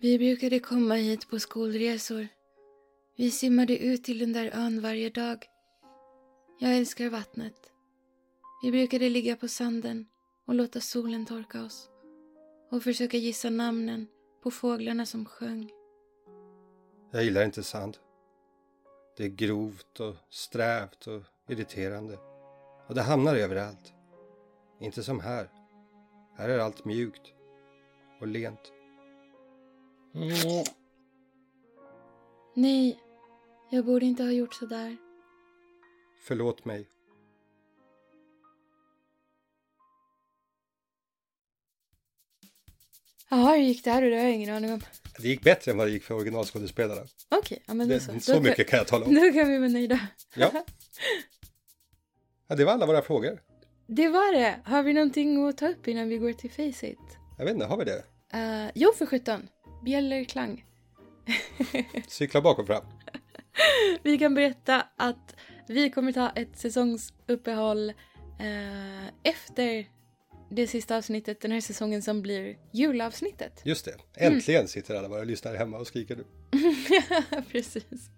Vi 0.00 0.18
brukade 0.18 0.58
komma 0.58 0.94
hit 0.94 1.28
på 1.30 1.38
skolresor. 1.40 2.28
Vi 3.16 3.30
simmade 3.30 3.76
ut 3.78 4.04
till 4.04 4.18
den 4.18 4.32
där 4.32 4.50
ön 4.54 4.80
varje 4.82 5.10
dag. 5.10 5.44
Jag 6.60 6.76
älskar 6.76 7.08
vattnet. 7.08 7.54
Vi 8.62 8.70
brukade 8.70 9.08
ligga 9.08 9.36
på 9.36 9.48
sanden 9.48 10.06
och 10.44 10.54
låta 10.54 10.80
solen 10.80 11.26
torka 11.26 11.64
oss 11.64 11.90
och 12.70 12.82
försöka 12.82 13.16
gissa 13.16 13.50
namnen 13.50 14.06
på 14.42 14.50
fåglarna 14.50 15.06
som 15.06 15.24
sjöng. 15.24 15.70
Jag 17.10 17.24
gillar 17.24 17.44
inte 17.44 17.62
sand. 17.62 17.98
Det 19.16 19.24
är 19.24 19.28
grovt 19.28 20.00
och 20.00 20.14
strävt 20.30 21.06
och 21.06 21.22
irriterande. 21.48 22.18
Och 22.88 22.94
det 22.94 23.02
hamnar 23.02 23.34
överallt. 23.34 23.92
Inte 24.80 25.02
som 25.02 25.20
här. 25.20 25.50
Här 26.36 26.48
är 26.48 26.58
allt 26.58 26.84
mjukt 26.84 27.32
och 28.20 28.26
lent. 28.26 28.72
Nej, 32.54 33.00
jag 33.70 33.84
borde 33.84 34.06
inte 34.06 34.22
ha 34.22 34.30
gjort 34.30 34.54
så 34.54 34.66
där. 34.66 34.96
Förlåt 36.20 36.64
mig. 36.64 36.88
Jaha, 43.30 43.56
hur 43.56 43.62
gick 43.62 43.84
det 43.84 43.90
här? 43.90 44.02
Det 44.02 44.16
har 44.16 44.24
jag 44.24 44.32
ingen 44.32 44.54
aning 44.54 44.72
om. 44.72 44.80
Det 45.18 45.28
gick 45.28 45.42
bättre 45.42 45.70
än 45.70 45.78
vad 45.78 45.86
det 45.86 45.90
gick 45.90 46.04
för 46.04 46.14
originalskådespelarna. 46.14 47.00
Okej, 47.28 47.62
ja 47.66 47.74
men 47.74 47.88
då 47.88 47.94
Det, 47.94 48.00
så. 48.00 48.20
så 48.20 48.32
Då 48.32 48.40
mycket 48.40 48.68
kan 48.68 48.76
jag 48.76 48.86
tala 48.86 49.06
om. 49.06 49.14
Då 49.14 49.20
kan 49.20 49.48
vi 49.50 49.58
vara 49.58 49.68
nöjda. 49.68 50.00
Ja. 50.34 50.50
ja, 52.48 52.56
det 52.56 52.64
var 52.64 52.72
alla 52.72 52.86
våra 52.86 53.02
frågor. 53.02 53.40
Det 53.86 54.08
var 54.08 54.32
det. 54.32 54.60
Har 54.64 54.82
vi 54.82 54.92
någonting 54.92 55.48
att 55.48 55.58
ta 55.58 55.68
upp 55.68 55.88
innan 55.88 56.08
vi 56.08 56.18
går 56.18 56.32
till 56.32 56.50
Faceit? 56.50 56.98
Jag 57.38 57.44
vet 57.44 57.54
inte, 57.54 57.66
har 57.66 57.76
vi 57.76 57.84
det? 57.84 58.04
Uh, 58.34 58.70
jo, 58.74 58.92
för 58.98 59.06
sjutton. 59.06 59.48
Bjällerklang. 59.84 60.64
Cykla 62.08 62.40
bak 62.40 62.58
och 62.58 62.66
fram. 62.66 62.84
Vi 64.02 64.18
kan 64.18 64.34
berätta 64.34 64.86
att 64.96 65.36
vi 65.68 65.90
kommer 65.90 66.12
ta 66.12 66.30
ett 66.30 66.58
säsongsuppehåll 66.58 67.90
eh, 68.40 69.06
efter 69.22 69.86
det 70.50 70.66
sista 70.66 70.96
avsnittet 70.96 71.40
den 71.40 71.52
här 71.52 71.60
säsongen 71.60 72.02
som 72.02 72.22
blir 72.22 72.56
julavsnittet. 72.70 73.60
Just 73.64 73.84
det. 73.84 73.94
Äntligen 74.16 74.68
sitter 74.68 74.94
alla 74.94 75.08
våra 75.08 75.24
lyssnare 75.24 75.56
hemma 75.56 75.78
och 75.78 75.86
skriker 75.86 76.16
nu. 76.16 76.24
Precis. 77.52 78.10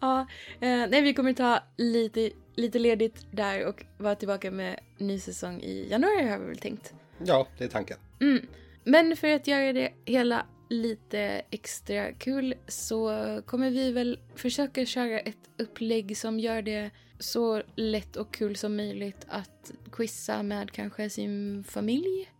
ja, 0.00 0.20
eh, 0.60 0.86
nej, 0.88 1.02
vi 1.02 1.14
kommer 1.14 1.32
ta 1.32 1.60
lite, 1.76 2.30
lite 2.54 2.78
ledigt 2.78 3.26
där 3.30 3.66
och 3.66 3.84
vara 3.98 4.14
tillbaka 4.14 4.50
med 4.50 4.80
ny 4.98 5.18
säsong 5.18 5.60
i 5.60 5.88
januari 5.90 6.28
har 6.28 6.38
vi 6.38 6.46
väl 6.46 6.58
tänkt. 6.58 6.94
Ja, 7.24 7.46
det 7.58 7.64
är 7.64 7.68
tanken. 7.68 7.96
Mm. 8.20 8.46
Men 8.84 9.16
för 9.16 9.28
att 9.28 9.46
göra 9.46 9.72
det 9.72 9.92
hela 10.04 10.46
lite 10.68 11.42
extra 11.50 12.12
kul 12.12 12.54
så 12.68 13.10
kommer 13.46 13.70
vi 13.70 13.92
väl 13.92 14.18
försöka 14.34 14.86
köra 14.86 15.20
ett 15.20 15.50
upplägg 15.58 16.16
som 16.16 16.40
gör 16.40 16.62
det 16.62 16.90
så 17.22 17.62
lätt 17.76 18.16
och 18.16 18.34
kul 18.34 18.56
som 18.56 18.76
möjligt 18.76 19.26
att 19.28 19.72
quizza 19.92 20.42
med 20.42 20.70
kanske 20.70 21.10
sin 21.10 21.64
familj, 21.64 22.30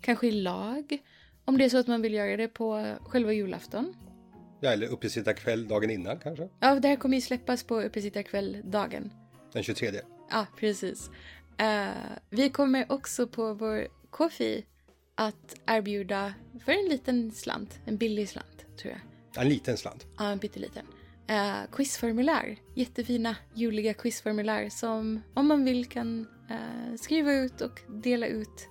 kanske 0.00 0.26
i 0.26 0.30
lag. 0.30 0.98
Om 1.44 1.58
det 1.58 1.64
är 1.64 1.68
så 1.68 1.78
att 1.78 1.86
man 1.86 2.02
vill 2.02 2.14
göra 2.14 2.36
det 2.36 2.48
på 2.48 2.96
själva 3.02 3.32
julafton. 3.32 3.94
Ja, 4.60 4.70
eller 4.70 4.86
uppesittarkväll 4.86 5.68
dagen 5.68 5.90
innan 5.90 6.18
kanske. 6.18 6.48
Ja, 6.60 6.74
det 6.74 6.88
här 6.88 6.96
kommer 6.96 7.16
ju 7.16 7.20
släppas 7.20 7.64
på 7.64 7.80
uppesittarkväll-dagen. 7.80 9.12
Den 9.52 9.62
23. 9.62 10.00
Ja, 10.30 10.46
precis. 10.56 11.10
Eh, 11.58 11.88
vi 12.30 12.50
kommer 12.50 12.92
också 12.92 13.26
på 13.26 13.54
vår 13.54 13.88
Kofi 14.10 14.64
att 15.14 15.54
erbjuda 15.66 16.34
för 16.64 16.72
en 16.72 16.88
liten 16.88 17.30
slant, 17.30 17.80
en 17.84 17.96
billig 17.96 18.28
slant 18.28 18.66
tror 18.82 18.92
jag. 18.92 19.42
En 19.42 19.48
liten 19.48 19.76
slant. 19.76 20.06
Ja, 20.18 20.30
en 20.30 20.38
pytteliten. 20.38 20.86
Eh, 21.26 21.70
quizformulär. 21.72 22.56
Jättefina, 22.74 23.36
juliga 23.54 23.94
quizformulär 23.94 24.68
som 24.68 25.22
om 25.34 25.46
man 25.46 25.64
vill 25.64 25.86
kan 25.86 26.26
eh, 26.50 26.96
skriva 26.96 27.32
ut 27.32 27.60
och 27.60 27.80
dela 27.88 28.26
ut 28.26 28.68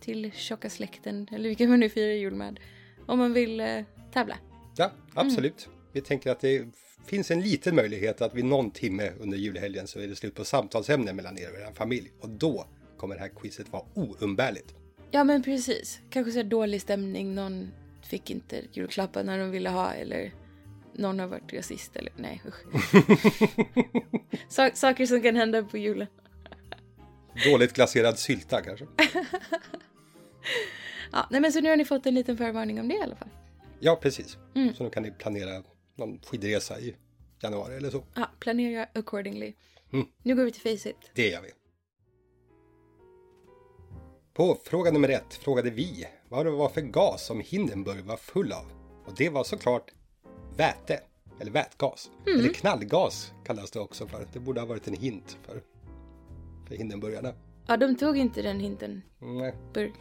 till 0.00 0.32
tjocka 0.32 0.70
släkten, 0.70 1.28
eller 1.32 1.48
vilka 1.48 1.68
man 1.68 1.80
nu 1.80 1.88
firar 1.88 2.12
jul 2.12 2.34
med, 2.34 2.60
om 3.06 3.18
man 3.18 3.32
vill 3.32 3.60
eh, 3.60 3.84
tävla. 4.12 4.38
Ja, 4.76 4.92
absolut. 5.14 5.68
Vi 5.92 6.00
tänker 6.00 6.30
att 6.30 6.40
det 6.40 6.68
finns 7.06 7.30
en 7.30 7.40
liten 7.40 7.74
möjlighet 7.74 8.22
att 8.22 8.34
vid 8.34 8.44
någon 8.44 8.70
timme 8.70 9.12
under 9.20 9.38
julhelgen 9.38 9.86
så 9.86 10.00
är 10.00 10.08
det 10.08 10.16
slut 10.16 10.34
på 10.34 10.44
samtalsämnen 10.44 11.16
mellan 11.16 11.38
er 11.38 11.52
och 11.52 11.58
er 11.58 11.72
familj. 11.74 12.12
Och 12.20 12.30
då 12.30 12.66
kommer 12.96 13.14
det 13.14 13.20
här 13.20 13.28
quizet 13.28 13.72
vara 13.72 13.82
oumbärligt. 13.94 14.74
Ja 15.10 15.24
men 15.24 15.42
precis. 15.42 16.00
Kanske 16.10 16.32
så 16.32 16.42
dålig 16.42 16.82
stämning, 16.82 17.34
någon 17.34 17.68
fick 18.02 18.30
inte 18.30 18.62
julklappar 18.72 19.24
när 19.24 19.38
de 19.38 19.50
ville 19.50 19.70
ha 19.70 19.92
eller 19.92 20.32
någon 20.98 21.18
har 21.18 21.26
varit 21.26 21.52
rasist 21.52 21.96
eller 21.96 22.12
nej 22.16 22.42
usch. 22.46 22.64
Sa- 24.48 24.70
saker 24.74 25.06
som 25.06 25.22
kan 25.22 25.36
hända 25.36 25.62
på 25.62 25.78
julen. 25.78 26.06
Dåligt 27.44 27.72
glaserad 27.72 28.18
sylta 28.18 28.62
kanske. 28.62 28.86
Ja, 31.12 31.26
nej 31.30 31.40
men 31.40 31.52
så 31.52 31.60
nu 31.60 31.68
har 31.70 31.76
ni 31.76 31.84
fått 31.84 32.06
en 32.06 32.14
liten 32.14 32.36
förvarning 32.36 32.80
om 32.80 32.88
det 32.88 32.94
i 32.94 33.00
alla 33.02 33.16
fall. 33.16 33.28
Ja, 33.80 33.96
precis. 33.96 34.36
Så 34.76 34.84
då 34.84 34.90
kan 34.90 35.02
ni 35.02 35.10
planera 35.10 35.62
någon 35.94 36.20
skidresa 36.20 36.80
i 36.80 36.96
januari 37.42 37.76
eller 37.76 37.90
så. 37.90 38.04
Ja, 38.14 38.30
planera 38.40 38.86
accordingly. 38.94 39.54
Mm. 39.92 40.06
Nu 40.22 40.34
går 40.36 40.44
vi 40.44 40.50
till 40.52 40.62
Face 40.78 40.88
It. 40.90 40.96
Det 41.14 41.28
gör 41.28 41.42
vi. 41.42 41.48
På 44.34 44.58
fråga 44.64 44.90
nummer 44.90 45.08
ett 45.08 45.34
frågade 45.34 45.70
vi 45.70 46.06
vad 46.28 46.46
det 46.46 46.50
var 46.50 46.68
för 46.68 46.80
gas 46.80 47.26
som 47.26 47.40
Hindenburg 47.40 48.04
var 48.04 48.16
full 48.16 48.52
av. 48.52 48.72
Och 49.06 49.12
det 49.16 49.28
var 49.28 49.44
såklart 49.44 49.92
väte, 50.56 51.00
eller 51.40 51.50
vätgas. 51.52 52.10
Eller 52.26 52.52
knallgas 52.52 53.32
kallas 53.44 53.70
det 53.70 53.80
också 53.80 54.06
för. 54.06 54.26
Det 54.32 54.38
borde 54.38 54.60
ha 54.60 54.66
varit 54.66 54.88
en 54.88 54.94
hint 54.94 55.38
för, 55.42 55.62
för 56.68 56.74
Hindenburgarna. 56.76 57.32
Ja, 57.66 57.76
de 57.76 57.96
tog 57.96 58.16
inte 58.18 58.42
den 58.42 58.60
hinten, 58.60 59.02
Nej. 59.18 59.54
Burg. 59.74 59.92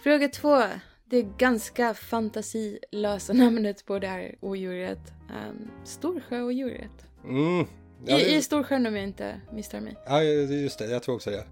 Fråga 0.02 0.28
två. 0.28 0.62
Det 1.04 1.22
ganska 1.22 1.94
fantasilösa 1.94 3.32
namnet 3.32 3.86
på 3.86 3.98
det 3.98 4.06
här 4.06 4.34
odjuret. 4.40 5.12
Um, 5.48 5.70
Storsjöodjuret. 5.84 7.06
Mm. 7.24 7.66
Ja, 8.06 8.18
I, 8.18 8.24
det- 8.24 8.30
I 8.36 8.42
Storsjön 8.42 8.86
om 8.86 8.96
jag 8.96 9.04
inte 9.04 9.40
misstar 9.52 9.80
mig. 9.80 9.96
Ja, 10.06 10.22
just 10.22 10.78
det. 10.78 10.86
Jag 10.86 11.02
tror 11.02 11.14
också 11.14 11.30
det. 11.30 11.44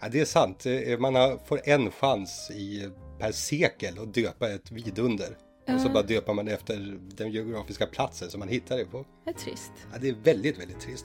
Ja, 0.00 0.08
det 0.08 0.20
är 0.20 0.24
sant. 0.24 0.64
Man 0.98 1.14
har, 1.14 1.38
får 1.46 1.60
en 1.64 1.90
chans 1.90 2.50
i, 2.54 2.88
per 3.24 3.32
sekel 3.32 3.98
att 3.98 4.14
döpa 4.14 4.50
ett 4.50 4.70
vidunder. 4.70 5.36
Och 5.74 5.80
så 5.80 5.88
bara 5.88 6.02
döpar 6.02 6.34
man 6.34 6.48
efter 6.48 6.98
den 7.16 7.32
geografiska 7.32 7.86
platsen 7.86 8.30
som 8.30 8.38
man 8.38 8.48
hittar 8.48 8.76
det 8.76 8.84
på. 8.84 9.06
Det 9.24 9.30
är 9.30 9.34
trist. 9.34 9.72
Ja, 9.92 9.98
det 9.98 10.08
är 10.08 10.14
väldigt, 10.14 10.60
väldigt 10.60 10.80
trist. 10.80 11.04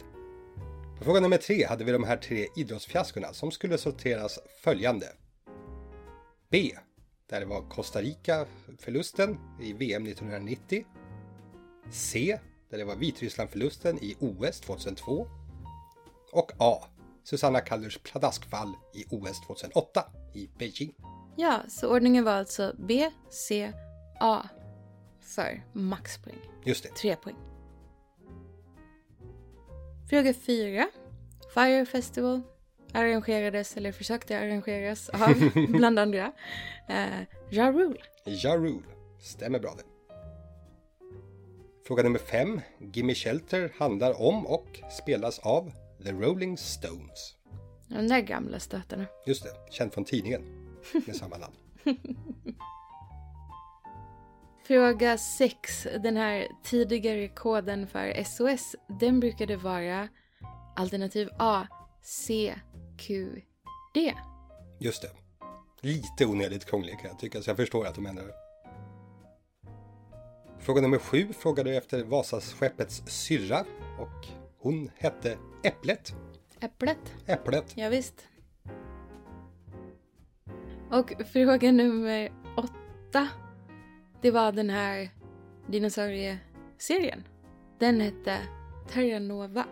På 0.98 1.04
fråga 1.04 1.20
nummer 1.20 1.38
tre 1.38 1.66
hade 1.66 1.84
vi 1.84 1.92
de 1.92 2.04
här 2.04 2.18
tre 2.18 2.48
idrottsfiaskorna 2.56 3.34
som 3.34 3.52
skulle 3.52 3.78
sorteras 3.78 4.40
följande. 4.64 5.06
B. 6.50 6.72
Där 7.30 7.40
det 7.40 7.46
var 7.46 7.70
Costa 7.70 8.02
Rica-förlusten 8.02 9.38
i 9.62 9.74
VM 9.74 10.06
1990. 10.06 10.86
C. 11.92 12.40
Där 12.70 12.78
det 12.78 12.86
var 12.86 12.96
Vitryssland-förlusten 12.96 13.98
i 14.02 14.16
OS 14.20 14.60
2002. 14.60 15.28
Och 16.32 16.52
A. 16.58 16.84
Susanna 17.24 17.60
Kallurs 17.60 17.98
pladaskfall 17.98 18.74
i 18.94 19.06
OS 19.10 19.42
2008 19.48 20.04
i 20.34 20.50
Beijing. 20.58 20.94
Ja, 21.40 21.64
så 21.68 21.96
ordningen 21.96 22.24
var 22.24 22.32
alltså 22.32 22.76
B, 22.78 23.10
C, 23.30 23.74
A 24.20 24.48
för 25.22 25.64
maxpoäng. 25.74 26.40
Just 26.64 26.84
det. 26.84 26.90
Tre 26.90 27.16
poäng. 27.16 27.36
Fråga 30.10 30.34
fyra. 30.34 30.88
Fire 31.54 31.86
Festival 31.86 32.42
arrangerades, 32.94 33.78
eller 33.78 33.92
försökte 33.92 34.40
arrangeras 34.40 35.10
av, 35.10 35.52
bland 35.68 36.00
andra, 36.00 36.32
eh, 36.90 37.22
Ja 37.50 37.72
Rule. 37.72 38.02
Ja 38.26 38.58
Rule. 38.58 38.88
Stämmer 39.20 39.60
bra 39.60 39.76
det. 39.78 39.84
Fråga 41.88 42.04
nummer 42.04 42.20
fem. 42.20 42.62
Gimme 42.94 43.16
Shelter 43.16 43.74
handlar 43.78 44.22
om 44.22 44.48
och 44.48 44.80
spelas 44.92 45.40
av 45.40 45.72
The 46.04 46.12
Rolling 46.12 46.58
Stones. 46.58 47.36
De 47.88 48.08
där 48.08 48.22
gamla 48.22 48.60
stötarna. 48.60 49.06
Just 49.26 49.44
det, 49.44 49.52
känd 49.72 49.94
från 49.94 50.06
tidningen 50.06 50.59
med 51.06 51.16
samma 51.16 51.38
namn. 51.38 51.56
Fråga 54.68 55.18
6. 55.18 55.88
Den 56.04 56.18
här 56.18 56.48
tidigare 56.64 57.28
koden 57.28 57.88
för 57.88 58.24
SOS, 58.24 58.76
den 59.00 59.20
brukade 59.20 59.58
vara 59.58 60.08
alternativ 60.76 61.30
A, 61.40 61.68
C, 62.02 62.56
Q, 62.98 63.42
D. 63.94 64.14
Just 64.80 65.02
det. 65.02 65.10
Lite 65.82 66.26
onödigt 66.26 66.66
krånglig 66.66 67.00
kan 67.00 67.10
jag 67.10 67.20
tycka, 67.20 67.42
så 67.42 67.50
jag 67.50 67.58
förstår 67.58 67.86
att 67.86 67.96
de 67.96 68.06
ändrar 68.06 68.28
det. 68.28 68.34
Fråga 70.60 70.82
nummer 70.82 70.98
sju 70.98 71.34
frågade 71.34 71.76
efter 71.76 72.04
Vasaskeppets 72.04 73.04
syrra 73.08 73.66
och 74.00 74.28
hon 74.58 74.92
hette 74.96 75.38
Äpplet. 75.64 76.14
Äpplet. 76.60 76.98
Äpplet. 77.26 77.78
Ja, 77.78 77.90
visst. 77.90 78.28
Och 80.92 81.14
fråga 81.34 81.72
nummer 81.72 82.32
åtta. 82.58 83.28
Det 84.22 84.32
var 84.32 84.52
den 84.52 84.70
här 84.70 85.10
dinosaurieserien. 85.68 87.24
Den 87.80 88.02
hette 88.02 88.38
Terra 88.90 89.20
Nova. 89.20 89.66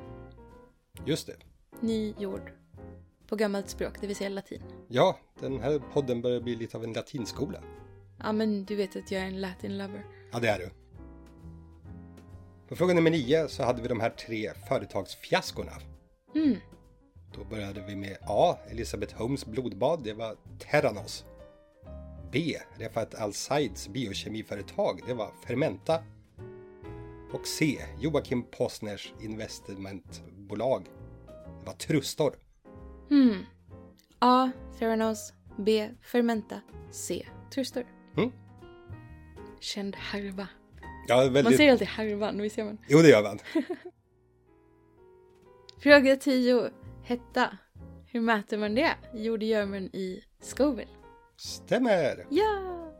Just 1.06 1.27
det. 1.27 1.36
Ny 1.80 2.13
jord. 2.19 2.51
På 3.27 3.36
gammalt 3.36 3.69
språk, 3.69 4.01
det 4.01 4.08
vill 4.08 4.15
säga 4.15 4.30
latin. 4.30 4.62
Ja, 4.88 5.19
den 5.39 5.60
här 5.60 5.80
podden 5.93 6.21
börjar 6.21 6.41
bli 6.41 6.56
lite 6.56 6.77
av 6.77 6.84
en 6.84 6.93
latinskola. 6.93 7.60
Ja, 8.19 8.32
men 8.32 8.65
du 8.65 8.75
vet 8.75 8.95
att 8.95 9.12
jag 9.12 9.21
är 9.21 9.25
en 9.25 9.41
latin 9.41 9.77
lover. 9.77 10.06
Ja, 10.32 10.39
det 10.39 10.47
är 10.47 10.60
du. 10.60 10.69
På 12.67 12.75
fråga 12.75 12.93
nummer 12.93 13.12
nio 13.12 13.47
så 13.47 13.63
hade 13.63 13.82
vi 13.82 13.88
de 13.88 13.99
här 13.99 14.10
tre 14.10 14.51
företagsfiaskorna. 14.69 15.71
Mm. 16.36 16.58
Då 17.36 17.44
började 17.44 17.84
vi 17.88 17.96
med 17.96 18.18
A. 18.28 18.58
Elisabeth 18.70 19.16
Holmes 19.16 19.46
blodbad. 19.46 20.04
Det 20.04 20.13
var 20.13 20.36
Terranos. 20.60 21.26
B. 22.32 22.58
Refat 22.78 23.16
Al-Saids 23.16 23.88
biokemiföretag. 23.88 25.02
Det 25.08 25.13
var 25.13 25.32
Fermenta. 25.48 26.04
Och 27.32 27.48
C. 27.48 27.80
Joakim 28.00 28.44
Posners 28.44 29.13
investmentbolag. 29.22 30.84
Det 31.60 31.66
var 31.66 31.74
Trustor. 31.74 32.36
Hmm. 33.10 33.46
A. 34.20 34.52
Theranos. 34.80 35.34
B. 35.58 35.90
Fermenta. 36.02 36.62
C. 36.92 37.26
Trustor. 37.54 37.86
Mm. 38.18 38.32
Känd 39.60 39.96
härva. 39.96 40.48
Ja, 41.08 41.16
Man 41.16 41.34
väldigt... 41.34 41.58
säger 41.58 41.72
alltid 41.72 41.88
härvan, 41.88 42.42
visst 42.42 42.58
gör 42.58 42.66
man? 42.66 42.78
Jo, 42.88 43.00
det 43.00 43.10
gör 43.10 43.24
man. 43.24 43.40
Fråga 45.80 46.16
10. 46.16 46.70
Hetta. 47.08 47.58
Hur 48.06 48.22
mäter 48.22 48.58
man 48.58 48.76
det? 48.76 48.96
Jo, 49.13 49.38
det 49.38 49.46
gör 49.46 49.65
man 49.65 49.84
i 49.84 50.24
Scoville. 50.41 50.91
Stämmer. 51.38 52.26
Ja! 52.30 52.91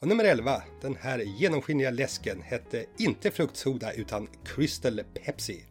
Och 0.00 0.08
nummer 0.08 0.24
11. 0.24 0.62
Den 0.80 0.96
här 0.96 1.18
genomskinliga 1.18 1.90
läsken 1.90 2.42
hette 2.42 2.84
inte 2.98 3.30
fruktsoda 3.30 3.92
utan 3.92 4.28
Crystal 4.44 5.00
Pepsi. 5.14 5.64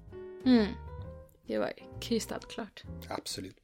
Mm. 0.46 0.68
Det 1.48 1.58
var 1.58 1.72
kristallklart. 2.02 2.84
Absolut. 3.10 3.58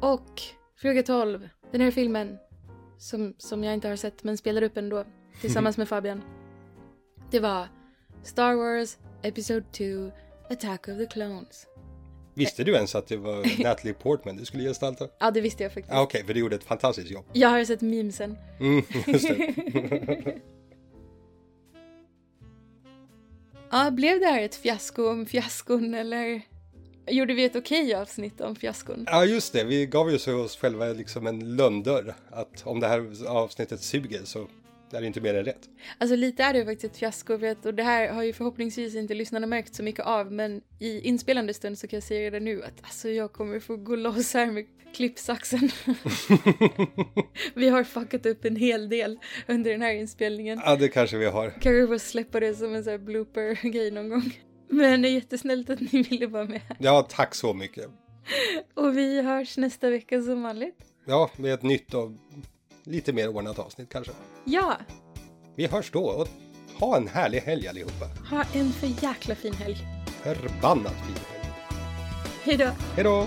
Och 0.00 0.42
fråga 0.76 1.02
12. 1.02 1.48
Den 1.70 1.80
här 1.80 1.90
filmen, 1.90 2.38
som, 2.98 3.34
som 3.38 3.64
jag 3.64 3.74
inte 3.74 3.88
har 3.88 3.96
sett 3.96 4.24
men 4.24 4.38
spelar 4.38 4.62
upp 4.62 4.76
ändå, 4.76 5.04
tillsammans 5.40 5.76
med 5.76 5.88
Fabian. 5.88 6.22
Det 7.30 7.40
var 7.40 7.68
Star 8.22 8.54
Wars 8.54 8.98
Episode 9.22 9.66
2 9.72 9.84
Attack 10.50 10.88
of 10.88 10.98
the 10.98 11.06
Clones. 11.06 11.66
Visste 12.34 12.64
du 12.64 12.74
ens 12.74 12.94
att 12.94 13.06
det 13.06 13.16
var 13.16 13.62
Natalie 13.62 13.94
Portman 13.94 14.36
du 14.36 14.44
skulle 14.44 14.62
gestalta? 14.62 15.08
Ja, 15.20 15.30
det 15.30 15.40
visste 15.40 15.62
jag 15.62 15.72
faktiskt. 15.72 15.94
Ja, 15.94 16.02
Okej, 16.02 16.24
för 16.26 16.34
du 16.34 16.40
gjorde 16.40 16.56
ett 16.56 16.64
fantastiskt 16.64 17.10
jobb. 17.10 17.24
Jag 17.32 17.48
har 17.48 17.64
sett 17.64 17.80
memesen. 17.80 18.38
Mm, 18.60 18.82
just 19.06 19.28
det. 19.28 20.34
Ja, 23.74 23.90
blev 23.90 24.20
det 24.20 24.26
här 24.26 24.42
ett 24.42 24.54
fiasko 24.54 25.08
om 25.08 25.26
fiaskon 25.26 25.94
eller 25.94 26.42
gjorde 27.06 27.34
vi 27.34 27.44
ett 27.44 27.56
okej 27.56 27.94
avsnitt 27.94 28.40
om 28.40 28.56
fiaskon? 28.56 29.06
Ja, 29.10 29.24
just 29.24 29.52
det. 29.52 29.64
Vi 29.64 29.86
gav 29.86 30.10
ju 30.10 30.34
oss 30.34 30.56
själva 30.56 30.86
liksom 30.86 31.26
en 31.26 31.56
lönndörr. 31.56 32.14
Att 32.30 32.66
om 32.66 32.80
det 32.80 32.88
här 32.88 33.26
avsnittet 33.28 33.80
suger 33.82 34.24
så 34.24 34.46
Det 34.92 34.98
är 34.98 35.02
inte 35.02 35.20
mer 35.20 35.34
än 35.34 35.44
rätt. 35.44 35.68
Alltså 35.98 36.16
lite 36.16 36.42
är 36.42 36.52
det 36.52 36.64
faktiskt 36.64 36.84
ett 36.92 36.98
fiasko 36.98 37.36
vet, 37.36 37.66
och 37.66 37.74
det 37.74 37.82
här 37.82 38.12
har 38.12 38.22
ju 38.22 38.32
förhoppningsvis 38.32 38.94
inte 38.94 39.14
lyssnarna 39.14 39.46
märkt 39.46 39.74
så 39.74 39.82
mycket 39.82 40.04
av 40.06 40.32
men 40.32 40.62
i 40.78 41.00
inspelande 41.00 41.54
stund 41.54 41.78
så 41.78 41.86
kan 41.86 41.96
jag 41.96 42.04
säga 42.04 42.30
det 42.30 42.40
nu 42.40 42.62
att 42.62 42.82
alltså 42.82 43.08
jag 43.08 43.32
kommer 43.32 43.60
få 43.60 43.76
gå 43.76 43.96
loss 43.96 44.34
här 44.34 44.46
med 44.46 44.66
klippsaxen. 44.94 45.70
vi 47.54 47.68
har 47.68 47.84
fuckat 47.84 48.26
upp 48.26 48.44
en 48.44 48.56
hel 48.56 48.88
del 48.88 49.18
under 49.48 49.70
den 49.70 49.82
här 49.82 49.94
inspelningen. 49.94 50.60
Ja, 50.64 50.76
det 50.76 50.88
kanske 50.88 51.16
vi 51.16 51.26
har. 51.26 51.50
Kan 51.50 51.90
vi 51.90 51.98
släppa 51.98 52.40
det 52.40 52.54
som 52.54 52.74
en 52.74 52.84
sån 52.84 52.90
här 52.90 52.98
blooper-grej 52.98 53.90
någon 53.90 54.08
gång. 54.08 54.38
Men 54.68 55.02
det 55.02 55.08
är 55.08 55.12
jättesnällt 55.12 55.70
att 55.70 55.80
ni 55.80 56.02
ville 56.02 56.26
vara 56.26 56.44
med. 56.44 56.60
Ja, 56.78 57.06
tack 57.10 57.34
så 57.34 57.54
mycket. 57.54 57.86
Och 58.74 58.96
vi 58.96 59.22
hörs 59.22 59.56
nästa 59.56 59.90
vecka 59.90 60.22
som 60.22 60.42
vanligt. 60.42 60.78
Ja, 61.04 61.30
med 61.36 61.54
ett 61.54 61.62
nytt 61.62 61.94
och 61.94 62.10
lite 62.84 63.12
mer 63.12 63.28
ordnat 63.28 63.58
avsnitt 63.58 63.88
kanske. 63.92 64.12
Ja, 64.44 64.76
Vi 65.56 65.66
hörs 65.66 65.90
då 65.90 66.04
och 66.04 66.28
ha 66.80 66.96
en 66.96 67.08
härlig 67.08 67.40
helg 67.40 67.68
allihopa. 67.68 68.06
ha 68.30 68.44
en 68.54 68.72
för 68.72 69.04
jäkla 69.04 69.34
fin 69.34 69.54
helg. 69.54 69.76
Förbannat 70.22 70.92
fin 70.92 71.16
helg. 71.30 71.54
Hejdå! 72.42 72.70
Hej 72.94 73.04
då! 73.04 73.26